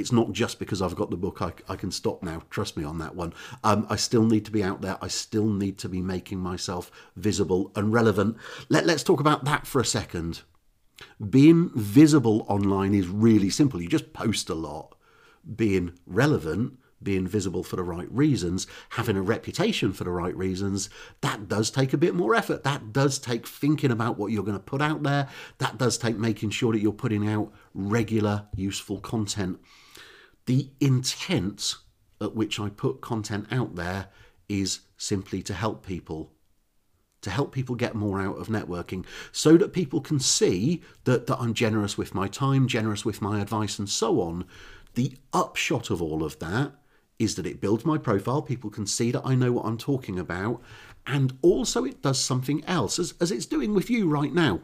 It's 0.00 0.12
not 0.12 0.33
just 0.33 0.59
because 0.59 0.83
I've 0.83 0.97
got 0.97 1.11
the 1.11 1.16
book 1.16 1.40
I, 1.40 1.52
I 1.69 1.76
can 1.76 1.90
stop 1.90 2.23
now. 2.23 2.42
Trust 2.50 2.76
me 2.76 2.85
on 2.85 2.99
that 2.99 3.14
one. 3.14 3.33
Um, 3.62 3.87
I 3.88 3.97
still 3.97 4.25
need 4.25 4.45
to 4.47 4.50
be 4.50 4.62
out 4.62 4.80
there. 4.80 4.99
I 5.00 5.09
still 5.09 5.47
need 5.47 5.78
to 5.78 5.88
be 5.88 6.00
making 6.00 6.40
myself 6.40 6.90
visible 7.16 7.71
and 7.76 7.92
relevant. 7.92 8.37
Let, 8.69 8.87
let's 8.87 9.02
talk 9.02 9.21
about 9.21 9.45
that 9.45 9.66
for 9.66 9.80
a 9.80 9.85
second. 9.85 10.42
Being 11.28 11.71
visible 11.75 12.45
online 12.49 12.95
is 12.95 13.09
really 13.09 13.50
simple. 13.50 13.80
You 13.80 13.88
just 13.88 14.12
post 14.12 14.50
a 14.50 14.54
lot. 14.54 14.97
Being 15.57 15.92
relevant 16.07 16.78
being 17.02 17.26
visible 17.26 17.62
for 17.62 17.76
the 17.76 17.83
right 17.83 18.11
reasons, 18.11 18.66
having 18.90 19.16
a 19.16 19.23
reputation 19.23 19.93
for 19.93 20.04
the 20.04 20.10
right 20.10 20.36
reasons, 20.36 20.91
that 21.21 21.49
does 21.49 21.71
take 21.71 21.93
a 21.93 21.99
bit 21.99 22.15
more 22.15 22.34
effort. 22.34 22.63
That 22.65 22.93
does 22.93 23.19
take 23.19 23.47
thinking 23.47 23.91
about 23.91 24.19
what 24.19 24.32
you're 24.32 24.45
going 24.45 24.56
to 24.56 24.63
put 24.63 24.82
out 24.82 25.02
there. 25.02 25.28
That 25.58 25.78
does 25.78 25.97
take 25.97 26.19
making 26.19 26.50
sure 26.50 26.73
that 26.73 26.80
you're 26.80 26.93
putting 26.93 27.26
out 27.28 27.52
regular, 27.75 28.47
useful 28.54 29.00
content. 29.00 29.58
The 30.47 30.71
intent 30.81 31.76
at 32.21 32.35
which 32.35 32.61
I 32.61 32.69
put 32.69 33.00
content 33.00 33.47
out 33.50 33.76
there 33.76 34.09
is 34.49 34.81
simply 34.97 35.43
to 35.43 35.55
help 35.55 35.87
people. 35.87 36.33
To 37.23 37.31
help 37.31 37.53
people 37.53 37.75
get 37.75 37.95
more 37.95 38.21
out 38.21 38.39
of 38.39 38.49
networking 38.49 39.05
so 39.31 39.57
that 39.59 39.73
people 39.73 40.00
can 40.00 40.19
see 40.19 40.83
that, 41.05 41.26
that 41.26 41.39
I'm 41.39 41.55
generous 41.55 41.99
with 41.99 42.15
my 42.15 42.29
time, 42.29 42.67
generous 42.67 43.05
with 43.05 43.21
my 43.21 43.41
advice, 43.41 43.79
and 43.79 43.89
so 43.89 44.21
on. 44.23 44.47
The 44.95 45.17
upshot 45.33 45.91
of 45.91 46.00
all 46.00 46.25
of 46.25 46.39
that 46.39 46.73
is 47.19 47.35
that 47.35 47.47
it 47.47 47.61
builds 47.61 47.85
my 47.85 47.99
profile. 47.99 48.41
People 48.41 48.71
can 48.71 48.87
see 48.87 49.11
that 49.11 49.23
I 49.25 49.35
know 49.35 49.53
what 49.53 49.67
I'm 49.67 49.76
talking 49.76 50.19
about. 50.19 50.63
And 51.07 51.37
also, 51.43 51.85
it 51.85 52.03
does 52.03 52.19
something 52.19 52.65
else, 52.65 52.99
as, 52.99 53.15
as 53.21 53.31
it's 53.31 53.47
doing 53.47 53.75
with 53.75 53.91
you 53.91 54.09
right 54.09 54.33
now. 54.33 54.61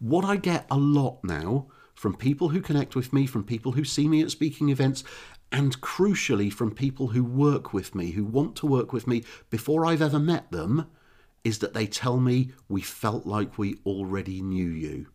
What 0.00 0.24
I 0.24 0.36
get 0.36 0.66
a 0.70 0.76
lot 0.76 1.20
now 1.22 1.68
from 2.00 2.14
people 2.14 2.48
who 2.48 2.62
connect 2.62 2.96
with 2.96 3.12
me, 3.12 3.26
from 3.26 3.44
people 3.44 3.72
who 3.72 3.84
see 3.84 4.08
me 4.08 4.22
at 4.22 4.30
speaking 4.30 4.70
events, 4.70 5.04
and 5.52 5.82
crucially 5.82 6.50
from 6.50 6.74
people 6.74 7.08
who 7.08 7.22
work 7.22 7.74
with 7.74 7.94
me, 7.94 8.12
who 8.12 8.24
want 8.24 8.56
to 8.56 8.64
work 8.64 8.90
with 8.90 9.06
me 9.06 9.22
before 9.50 9.84
I've 9.84 10.00
ever 10.00 10.18
met 10.18 10.50
them, 10.50 10.86
is 11.44 11.58
that 11.58 11.74
they 11.74 11.86
tell 11.86 12.18
me 12.18 12.52
we 12.70 12.80
felt 12.80 13.26
like 13.26 13.58
we 13.58 13.80
already 13.84 14.40
knew 14.40 14.70
you. 14.70 15.08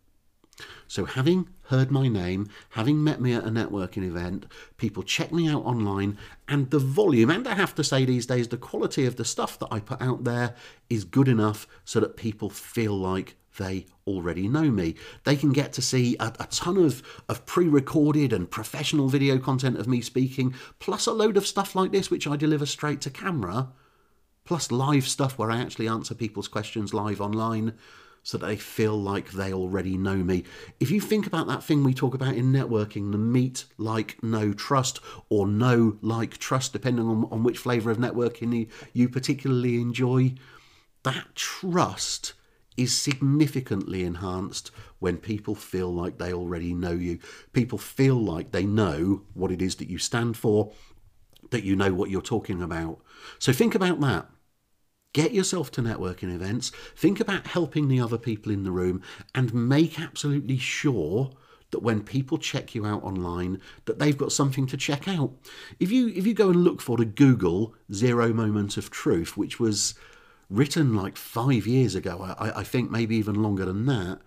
So, 0.88 1.06
having 1.06 1.50
heard 1.70 1.90
my 1.90 2.08
name, 2.08 2.50
having 2.70 3.04
met 3.04 3.20
me 3.20 3.34
at 3.34 3.46
a 3.46 3.50
networking 3.50 4.08
event, 4.08 4.46
people 4.78 5.02
check 5.02 5.34
me 5.34 5.50
out 5.50 5.66
online, 5.66 6.20
and 6.48 6.70
the 6.70 6.78
volume, 6.78 7.32
and 7.32 7.48
I 7.48 7.56
have 7.56 7.74
to 7.76 7.84
say 7.84 8.06
these 8.06 8.28
days, 8.28 8.50
the 8.50 8.58
quality 8.58 9.08
of 9.08 9.16
the 9.16 9.26
stuff 9.26 9.58
that 9.58 9.70
I 9.72 9.80
put 9.80 10.04
out 10.04 10.24
there 10.24 10.54
is 10.88 11.04
good 11.04 11.30
enough 11.30 11.68
so 11.84 12.00
that 12.00 12.16
people 12.16 12.52
feel 12.52 12.96
like 12.96 13.38
they 13.58 13.86
already 14.08 14.48
know 14.48 14.70
me. 14.72 14.96
They 15.24 15.36
can 15.36 15.52
get 15.52 15.74
to 15.74 15.82
see 15.82 16.16
a, 16.20 16.34
a 16.40 16.48
ton 16.48 16.78
of, 16.78 17.02
of 17.28 17.46
pre 17.46 17.68
recorded 17.68 18.34
and 18.34 18.50
professional 18.50 19.10
video 19.10 19.38
content 19.38 19.78
of 19.78 19.88
me 19.88 20.02
speaking, 20.02 20.54
plus 20.80 21.08
a 21.08 21.14
load 21.14 21.38
of 21.38 21.48
stuff 21.48 21.76
like 21.76 21.92
this, 21.92 22.10
which 22.10 22.28
I 22.28 22.36
deliver 22.36 22.66
straight 22.66 23.02
to 23.02 23.10
camera, 23.10 23.70
plus 24.46 24.72
live 24.72 25.08
stuff 25.08 25.38
where 25.38 25.52
I 25.52 25.62
actually 25.62 25.88
answer 25.88 26.16
people's 26.16 26.48
questions 26.48 26.94
live 26.94 27.22
online 27.22 27.74
so 28.26 28.40
that 28.40 28.48
they 28.48 28.56
feel 28.56 29.00
like 29.00 29.32
they 29.32 29.54
already 29.54 29.98
know 29.98 30.16
me. 30.16 30.44
If 30.80 30.90
you 30.90 31.00
think 31.00 31.28
about 31.28 31.46
that 31.46 31.64
thing 31.64 31.84
we 31.84 31.94
talk 31.94 32.16
about 32.16 32.34
in 32.34 32.52
networking, 32.52 33.12
the 33.12 33.20
meet, 33.20 33.66
like, 33.78 34.22
know 34.24 34.52
trust, 34.52 35.00
or 35.30 35.46
know, 35.46 36.00
like, 36.02 36.40
trust, 36.40 36.74
depending 36.74 37.06
on, 37.08 37.28
on 37.32 37.44
which 37.44 37.60
flavour 37.60 37.92
of 37.92 37.98
networking 37.98 38.56
you, 38.56 38.68
you 38.94 39.10
particularly 39.10 39.80
enjoy, 39.80 40.34
that 41.04 41.36
trust 41.36 42.34
is 42.78 42.96
significantly 42.96 44.04
enhanced 44.04 44.72
when 45.00 45.18
people 45.18 45.56
feel 45.56 45.94
like 45.94 46.18
they 46.18 46.34
already 46.34 46.74
know 46.74 46.92
you. 46.92 47.20
People 47.54 47.78
feel 47.78 48.16
like 48.16 48.52
they 48.52 48.66
know 48.66 49.22
what 49.34 49.52
it 49.52 49.62
is 49.62 49.76
that 49.76 49.90
you 49.90 49.98
stand 49.98 50.38
for, 50.38 50.74
that 51.52 51.64
you 51.64 51.76
know 51.76 51.94
what 51.94 52.10
you're 52.10 52.22
talking 52.22 52.62
about. 52.62 53.00
So 53.40 53.54
think 53.54 53.76
about 53.76 54.00
that. 54.02 54.28
Get 55.14 55.34
yourself 55.34 55.72
to 55.72 55.82
networking 55.82 56.34
events, 56.34 56.72
think 56.98 57.22
about 57.22 57.48
helping 57.48 57.88
the 57.88 58.02
other 58.02 58.18
people 58.18 58.52
in 58.52 58.64
the 58.64 58.72
room, 58.72 59.02
and 59.34 59.54
make 59.54 59.98
absolutely 59.98 60.58
sure 60.58 61.32
that 61.72 61.82
when 61.82 62.04
people 62.04 62.38
check 62.38 62.76
you 62.76 62.86
out 62.86 63.04
online 63.04 63.62
that 63.86 64.00
they've 64.00 64.18
got 64.18 64.32
something 64.32 64.66
to 64.68 64.78
check 64.78 65.08
out 65.08 65.34
if 65.80 65.92
you 65.92 66.08
if 66.10 66.26
you 66.26 66.34
go 66.34 66.50
and 66.50 66.64
look 66.64 66.80
for 66.80 66.96
the 66.96 67.04
google 67.06 67.76
zero 67.92 68.32
moment 68.32 68.78
of 68.78 68.90
truth 68.90 69.36
which 69.36 69.60
was 69.60 69.96
written 70.50 70.96
like 70.96 71.18
five 71.18 71.66
years 71.68 71.96
ago 71.96 72.36
i, 72.40 72.60
I 72.60 72.64
think 72.64 72.92
maybe 72.92 73.16
even 73.16 73.42
longer 73.42 73.66
than 73.66 73.86
that 73.86 74.20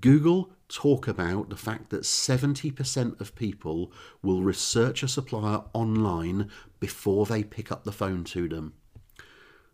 google 0.00 0.50
talk 0.68 1.08
about 1.08 1.50
the 1.50 1.56
fact 1.56 1.90
that 1.90 2.02
70% 2.02 3.20
of 3.20 3.34
people 3.34 3.92
will 4.22 4.42
research 4.42 5.02
a 5.02 5.08
supplier 5.08 5.62
online 5.72 6.48
before 6.78 7.26
they 7.26 7.42
pick 7.42 7.72
up 7.72 7.84
the 7.84 7.92
phone 7.92 8.22
to 8.24 8.48
them 8.48 8.74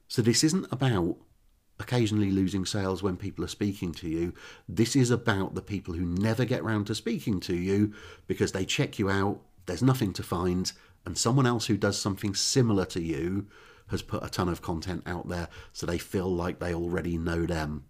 so 0.09 0.22
this 0.22 0.44
isn't 0.44 0.66
about 0.72 1.16
occasionally 1.79 2.31
losing 2.31 2.64
sales 2.64 3.03
when 3.03 3.16
people 3.16 3.44
are 3.44 3.49
speaking 3.49 3.92
to 3.92 4.09
you. 4.09 4.33
This 4.68 4.96
is 4.96 5.11
about 5.11 5.55
the 5.55 5.62
people 5.62 5.94
who 5.94 6.07
never 6.07 6.44
get 6.44 6.64
round 6.64 6.87
to 6.87 6.94
speaking 6.94 7.40
to 7.40 7.55
you 7.55 7.92
because 8.27 8.53
they 8.53 8.64
check 8.64 8.99
you 8.99 9.11
out, 9.11 9.40
there's 9.66 9.83
nothing 9.83 10.12
to 10.14 10.22
find, 10.22 10.72
and 11.05 11.18
someone 11.18 11.46
else 11.46 11.66
who 11.66 11.77
does 11.77 12.01
something 12.01 12.35
similar 12.35 12.85
to 12.87 13.03
you 13.03 13.46
has 13.88 14.03
put 14.03 14.25
a 14.25 14.29
ton 14.29 14.49
of 14.49 14.62
content 14.62 15.03
out 15.07 15.29
there 15.29 15.49
so 15.72 15.87
they 15.87 15.99
feel 15.99 16.29
like 16.29 16.59
they 16.59 16.75
already 16.75 17.16
know 17.16 17.46
them. 17.46 17.85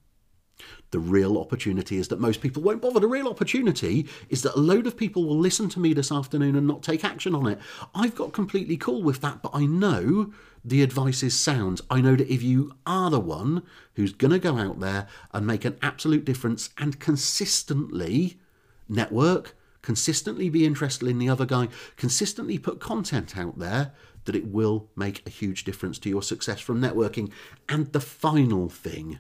The 0.91 0.99
real 0.99 1.37
opportunity 1.39 1.99
is 1.99 2.09
that 2.09 2.21
most 2.21 2.41
people 2.41 2.63
won't 2.63 2.81
bother. 2.81 3.01
The 3.01 3.07
real 3.07 3.29
opportunity 3.29 4.09
is 4.31 4.43
that 4.43 4.55
a 4.55 4.61
load 4.61 4.87
of 4.87 4.97
people 4.97 5.27
will 5.27 5.39
listen 5.39 5.69
to 5.71 5.81
me 5.81 5.93
this 5.93 6.11
afternoon 6.11 6.57
and 6.57 6.67
not 6.67 6.83
take 6.83 7.05
action 7.05 7.35
on 7.35 7.47
it. 7.47 7.59
I've 7.95 8.15
got 8.15 8.33
completely 8.33 8.77
cool 8.77 9.03
with 9.03 9.21
that, 9.21 9.43
but 9.43 9.51
I 9.53 9.67
know 9.67 10.33
the 10.65 10.83
advice 10.83 11.23
is 11.23 11.39
sound. 11.39 11.81
I 11.91 12.01
know 12.01 12.17
that 12.17 12.33
if 12.33 12.43
you 12.43 12.75
are 12.87 13.11
the 13.11 13.21
one 13.21 13.63
who's 13.95 14.13
going 14.13 14.33
to 14.33 14.39
go 14.39 14.57
out 14.57 14.81
there 14.81 15.09
and 15.33 15.47
make 15.47 15.65
an 15.65 15.77
absolute 15.83 16.25
difference 16.25 16.71
and 16.79 16.99
consistently 16.99 18.41
network, 18.89 19.55
consistently 19.83 20.49
be 20.49 20.65
interested 20.65 21.09
in 21.09 21.19
the 21.19 21.29
other 21.29 21.47
guy, 21.47 21.69
consistently 21.97 22.59
put 22.59 22.81
content 22.81 23.37
out 23.37 23.59
there, 23.59 23.93
that 24.27 24.37
it 24.37 24.47
will 24.47 24.89
make 24.95 25.27
a 25.27 25.31
huge 25.31 25.65
difference 25.65 25.99
to 26.01 26.09
your 26.09 26.23
success 26.23 26.61
from 26.61 26.81
networking. 26.81 27.33
And 27.69 27.93
the 27.93 28.01
final 28.01 28.69
thing 28.69 29.19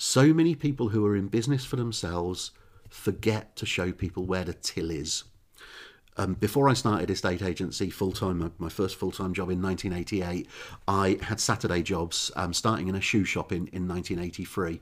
so 0.00 0.32
many 0.32 0.54
people 0.54 0.90
who 0.90 1.04
are 1.04 1.16
in 1.16 1.26
business 1.26 1.64
for 1.64 1.74
themselves 1.74 2.52
forget 2.88 3.56
to 3.56 3.66
show 3.66 3.90
people 3.90 4.24
where 4.24 4.44
the 4.44 4.54
till 4.54 4.90
is. 4.92 5.24
Um, 6.16 6.34
before 6.34 6.68
I 6.68 6.74
started 6.74 7.10
estate 7.10 7.42
agency 7.42 7.90
full 7.90 8.12
time, 8.12 8.52
my, 8.58 8.68
first 8.68 8.96
full 8.96 9.10
time 9.10 9.34
job 9.34 9.50
in 9.50 9.60
1988, 9.60 10.48
I 10.86 11.18
had 11.22 11.40
Saturday 11.40 11.82
jobs 11.82 12.30
um, 12.36 12.52
starting 12.52 12.88
in 12.88 12.94
a 12.94 13.00
shoe 13.00 13.24
shop 13.24 13.50
in, 13.50 13.66
in 13.68 13.88
1983. 13.88 14.80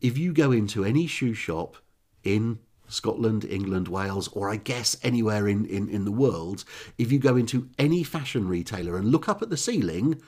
If 0.00 0.16
you 0.16 0.32
go 0.32 0.52
into 0.52 0.84
any 0.84 1.06
shoe 1.06 1.34
shop 1.34 1.76
in 2.22 2.60
Scotland, 2.88 3.44
England, 3.44 3.88
Wales, 3.88 4.28
or 4.28 4.50
I 4.50 4.56
guess 4.56 4.96
anywhere 5.02 5.46
in, 5.46 5.66
in, 5.66 5.88
in 5.88 6.04
the 6.04 6.12
world, 6.12 6.64
if 6.96 7.12
you 7.12 7.18
go 7.18 7.36
into 7.36 7.68
any 7.78 8.02
fashion 8.02 8.48
retailer 8.48 8.96
and 8.96 9.12
look 9.12 9.28
up 9.28 9.42
at 9.42 9.50
the 9.50 9.56
ceiling, 9.56 10.20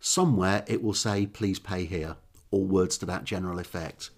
somewhere 0.00 0.64
it 0.66 0.82
will 0.82 0.94
say, 0.94 1.26
please 1.26 1.58
pay 1.58 1.84
here 1.84 2.16
or 2.50 2.64
words 2.64 2.98
to 2.98 3.06
that 3.06 3.24
general 3.24 3.58
effect. 3.58 4.10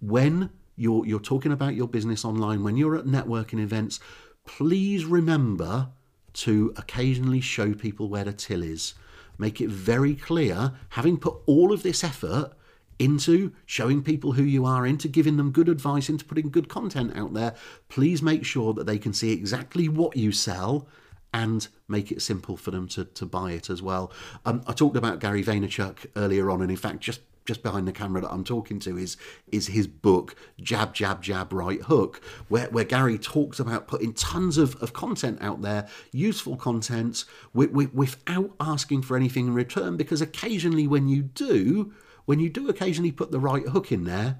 When 0.00 0.50
you're, 0.76 1.06
you're 1.06 1.20
talking 1.20 1.52
about 1.52 1.74
your 1.74 1.88
business 1.88 2.24
online, 2.24 2.62
when 2.62 2.76
you're 2.76 2.96
at 2.96 3.04
networking 3.04 3.60
events, 3.60 4.00
please 4.46 5.04
remember 5.04 5.88
to 6.32 6.72
occasionally 6.76 7.40
show 7.40 7.74
people 7.74 8.08
where 8.08 8.24
the 8.24 8.32
till 8.32 8.62
is. 8.62 8.94
Make 9.38 9.60
it 9.60 9.68
very 9.68 10.14
clear, 10.14 10.72
having 10.90 11.16
put 11.16 11.36
all 11.46 11.72
of 11.72 11.82
this 11.82 12.04
effort 12.04 12.52
into 13.00 13.52
showing 13.64 14.02
people 14.02 14.32
who 14.32 14.42
you 14.42 14.64
are, 14.66 14.86
into 14.86 15.08
giving 15.08 15.38
them 15.38 15.50
good 15.50 15.68
advice, 15.68 16.08
into 16.08 16.24
putting 16.24 16.50
good 16.50 16.68
content 16.68 17.16
out 17.16 17.32
there, 17.32 17.54
please 17.88 18.22
make 18.22 18.44
sure 18.44 18.74
that 18.74 18.86
they 18.86 18.98
can 18.98 19.12
see 19.12 19.32
exactly 19.32 19.88
what 19.88 20.16
you 20.16 20.30
sell 20.30 20.86
and 21.32 21.68
make 21.88 22.12
it 22.12 22.20
simple 22.20 22.56
for 22.56 22.70
them 22.70 22.86
to, 22.88 23.04
to 23.04 23.24
buy 23.24 23.52
it 23.52 23.70
as 23.70 23.80
well. 23.80 24.12
Um, 24.44 24.62
I 24.66 24.72
talked 24.72 24.96
about 24.96 25.18
Gary 25.18 25.42
Vaynerchuk 25.42 26.06
earlier 26.14 26.50
on, 26.50 26.60
and 26.60 26.70
in 26.70 26.76
fact, 26.76 27.00
just 27.00 27.22
just 27.46 27.62
behind 27.62 27.88
the 27.88 27.92
camera 27.92 28.20
that 28.20 28.30
I'm 28.30 28.44
talking 28.44 28.78
to 28.80 28.98
is 28.98 29.16
is 29.50 29.68
his 29.68 29.86
book 29.86 30.36
Jab 30.60 30.92
Jab 30.92 31.22
Jab 31.22 31.52
Right 31.52 31.80
Hook, 31.80 32.20
where, 32.48 32.68
where 32.68 32.84
Gary 32.84 33.18
talks 33.18 33.58
about 33.58 33.88
putting 33.88 34.12
tons 34.12 34.58
of, 34.58 34.76
of 34.82 34.92
content 34.92 35.38
out 35.40 35.62
there, 35.62 35.88
useful 36.12 36.56
content, 36.56 37.24
with, 37.54 37.70
with, 37.70 37.94
without 37.94 38.50
asking 38.60 39.02
for 39.02 39.16
anything 39.16 39.46
in 39.46 39.54
return. 39.54 39.96
Because 39.96 40.20
occasionally, 40.20 40.86
when 40.86 41.08
you 41.08 41.22
do, 41.22 41.92
when 42.30 42.38
you 42.38 42.48
do 42.48 42.68
occasionally 42.68 43.10
put 43.10 43.32
the 43.32 43.40
right 43.40 43.66
hook 43.66 43.90
in 43.90 44.04
there, 44.04 44.38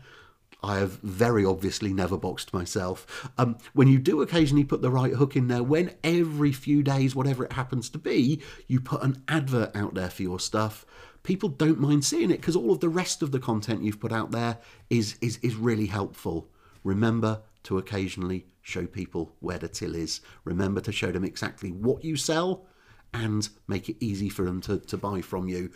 I 0.62 0.78
have 0.78 1.00
very 1.00 1.44
obviously 1.44 1.92
never 1.92 2.16
boxed 2.16 2.54
myself. 2.54 3.28
Um, 3.36 3.58
when 3.72 3.88
you 3.88 3.98
do 3.98 4.22
occasionally 4.22 4.62
put 4.62 4.80
the 4.80 4.92
right 4.92 5.14
hook 5.14 5.34
in 5.34 5.48
there, 5.48 5.64
when 5.64 5.96
every 6.04 6.52
few 6.52 6.84
days, 6.84 7.16
whatever 7.16 7.42
it 7.44 7.54
happens 7.54 7.90
to 7.90 7.98
be, 7.98 8.40
you 8.68 8.80
put 8.80 9.02
an 9.02 9.24
advert 9.26 9.74
out 9.74 9.94
there 9.94 10.08
for 10.08 10.22
your 10.22 10.38
stuff, 10.38 10.86
people 11.24 11.48
don't 11.48 11.80
mind 11.80 12.04
seeing 12.04 12.30
it 12.30 12.36
because 12.36 12.54
all 12.54 12.70
of 12.70 12.78
the 12.78 12.88
rest 12.88 13.22
of 13.22 13.32
the 13.32 13.40
content 13.40 13.82
you've 13.82 13.98
put 13.98 14.12
out 14.12 14.30
there 14.30 14.58
is, 14.88 15.16
is, 15.20 15.38
is 15.38 15.56
really 15.56 15.86
helpful. 15.86 16.48
Remember 16.84 17.40
to 17.64 17.76
occasionally 17.76 18.46
show 18.62 18.86
people 18.86 19.34
where 19.40 19.58
the 19.58 19.66
till 19.66 19.96
is. 19.96 20.20
Remember 20.44 20.80
to 20.82 20.92
show 20.92 21.10
them 21.10 21.24
exactly 21.24 21.72
what 21.72 22.04
you 22.04 22.16
sell 22.16 22.66
and 23.12 23.48
make 23.66 23.88
it 23.88 23.96
easy 23.98 24.28
for 24.28 24.44
them 24.44 24.60
to, 24.60 24.78
to 24.78 24.96
buy 24.96 25.22
from 25.22 25.48
you. 25.48 25.72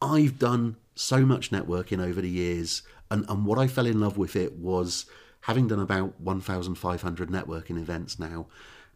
I've 0.00 0.38
done 0.38 0.76
so 0.98 1.24
much 1.24 1.50
networking 1.50 2.04
over 2.04 2.20
the 2.20 2.28
years, 2.28 2.82
and, 3.10 3.24
and 3.28 3.46
what 3.46 3.58
I 3.58 3.66
fell 3.66 3.86
in 3.86 4.00
love 4.00 4.18
with 4.18 4.34
it 4.34 4.54
was 4.54 5.06
having 5.42 5.68
done 5.68 5.78
about 5.78 6.20
1,500 6.20 7.30
networking 7.30 7.80
events 7.80 8.18
now, 8.18 8.46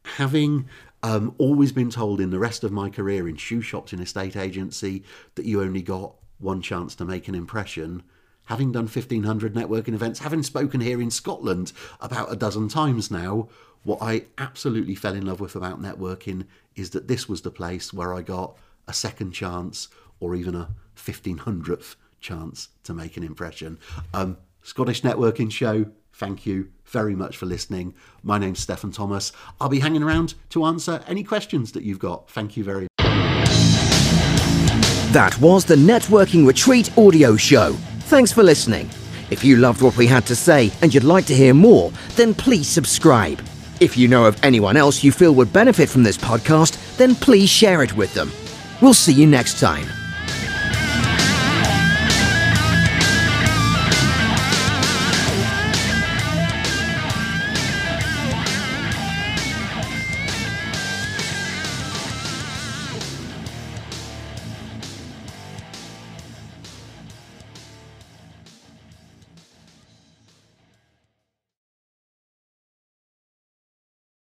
having 0.05 0.69
um, 1.03 1.35
always 1.39 1.73
been 1.73 1.91
told 1.91 2.21
in 2.21 2.31
the 2.31 2.39
rest 2.39 2.65
of 2.65 2.73
my 2.73 2.91
career 2.91 3.29
in 3.29 3.37
shoe 3.37 3.61
shops, 3.61 3.93
in 3.93 4.01
estate 4.01 4.37
agency, 4.37 5.05
that 5.37 5.47
you 5.47 5.63
only 5.63 5.83
got 5.83 6.15
one 6.39 6.61
chance 6.61 6.95
to 6.97 7.05
make 7.05 7.29
an 7.29 7.35
impression. 7.35 8.03
Having 8.47 8.73
done 8.73 8.85
1,500 8.85 9.55
networking 9.55 9.95
events, 9.95 10.19
having 10.19 10.43
spoken 10.43 10.81
here 10.81 11.01
in 11.01 11.11
Scotland 11.11 11.73
about 12.01 12.33
a 12.33 12.37
dozen 12.37 12.69
times 12.69 13.11
now, 13.11 13.49
what 13.85 13.99
I 14.03 14.27
absolutely 14.39 14.97
fell 14.97 15.15
in 15.15 15.27
love 15.27 15.41
with 15.41 15.55
about 15.55 15.81
networking 15.81 16.47
is 16.75 16.91
that 16.91 17.07
this 17.07 17.29
was 17.29 17.43
the 17.43 17.51
place 17.51 17.93
where 17.93 18.13
I 18.13 18.23
got 18.23 18.57
a 18.89 18.93
second 18.93 19.33
chance 19.33 19.89
or 20.23 20.37
even 20.37 20.55
a 20.55 20.71
1500th 20.97 21.97
chance 22.21 22.69
to 22.85 22.95
make 22.95 23.17
an 23.17 23.25
impression. 23.25 23.79
Um, 24.15 24.39
Scottish 24.63 25.03
Networking 25.03 25.51
Show, 25.51 25.87
thank 26.13 26.47
you 26.47 26.71
very 26.85 27.17
much 27.17 27.37
for 27.37 27.47
listening. 27.47 27.95
My 28.23 28.39
name's 28.39 28.61
Stefan 28.61 28.93
Thomas. 28.93 29.33
I'll 29.61 29.69
be 29.69 29.81
hanging 29.81 30.03
around 30.03 30.35
to 30.51 30.65
answer 30.65 31.03
any 31.09 31.25
questions 31.25 31.73
that 31.73 31.83
you've 31.83 31.99
got. 31.99 32.31
Thank 32.31 32.57
you 32.57 32.63
very 32.63 32.83
much. 32.83 33.09
That 35.13 35.37
was 35.41 35.65
the 35.65 35.75
Networking 35.75 36.47
Retreat 36.47 36.97
audio 36.97 37.37
show. 37.37 37.73
Thanks 38.05 38.33
for 38.33 38.43
listening. 38.43 38.89
If 39.31 39.45
you 39.45 39.57
loved 39.57 39.83
what 39.83 39.97
we 39.97 40.07
had 40.07 40.25
to 40.27 40.37
say 40.37 40.71
and 40.83 40.95
you'd 40.95 41.05
like 41.05 41.27
to 41.27 41.35
hear 41.35 41.53
more, 41.53 41.91
then 42.15 42.33
please 42.33 42.69
subscribe. 42.69 43.43
If 43.81 43.97
you 43.97 44.07
know 44.07 44.27
of 44.27 44.43
anyone 44.45 44.77
else 44.77 45.03
you 45.03 45.11
feel 45.11 45.35
would 45.35 45.53
benefit 45.53 45.89
from 45.89 46.05
this 46.05 46.17
podcast, 46.17 46.97
then 46.97 47.17
please 47.17 47.51
share 47.51 47.83
it 47.83 47.97
with 47.97 48.15
them. 48.15 48.31
We'll 48.81 48.95
see 48.95 49.13
you 49.13 49.27
next 49.27 49.59
time. 49.59 49.87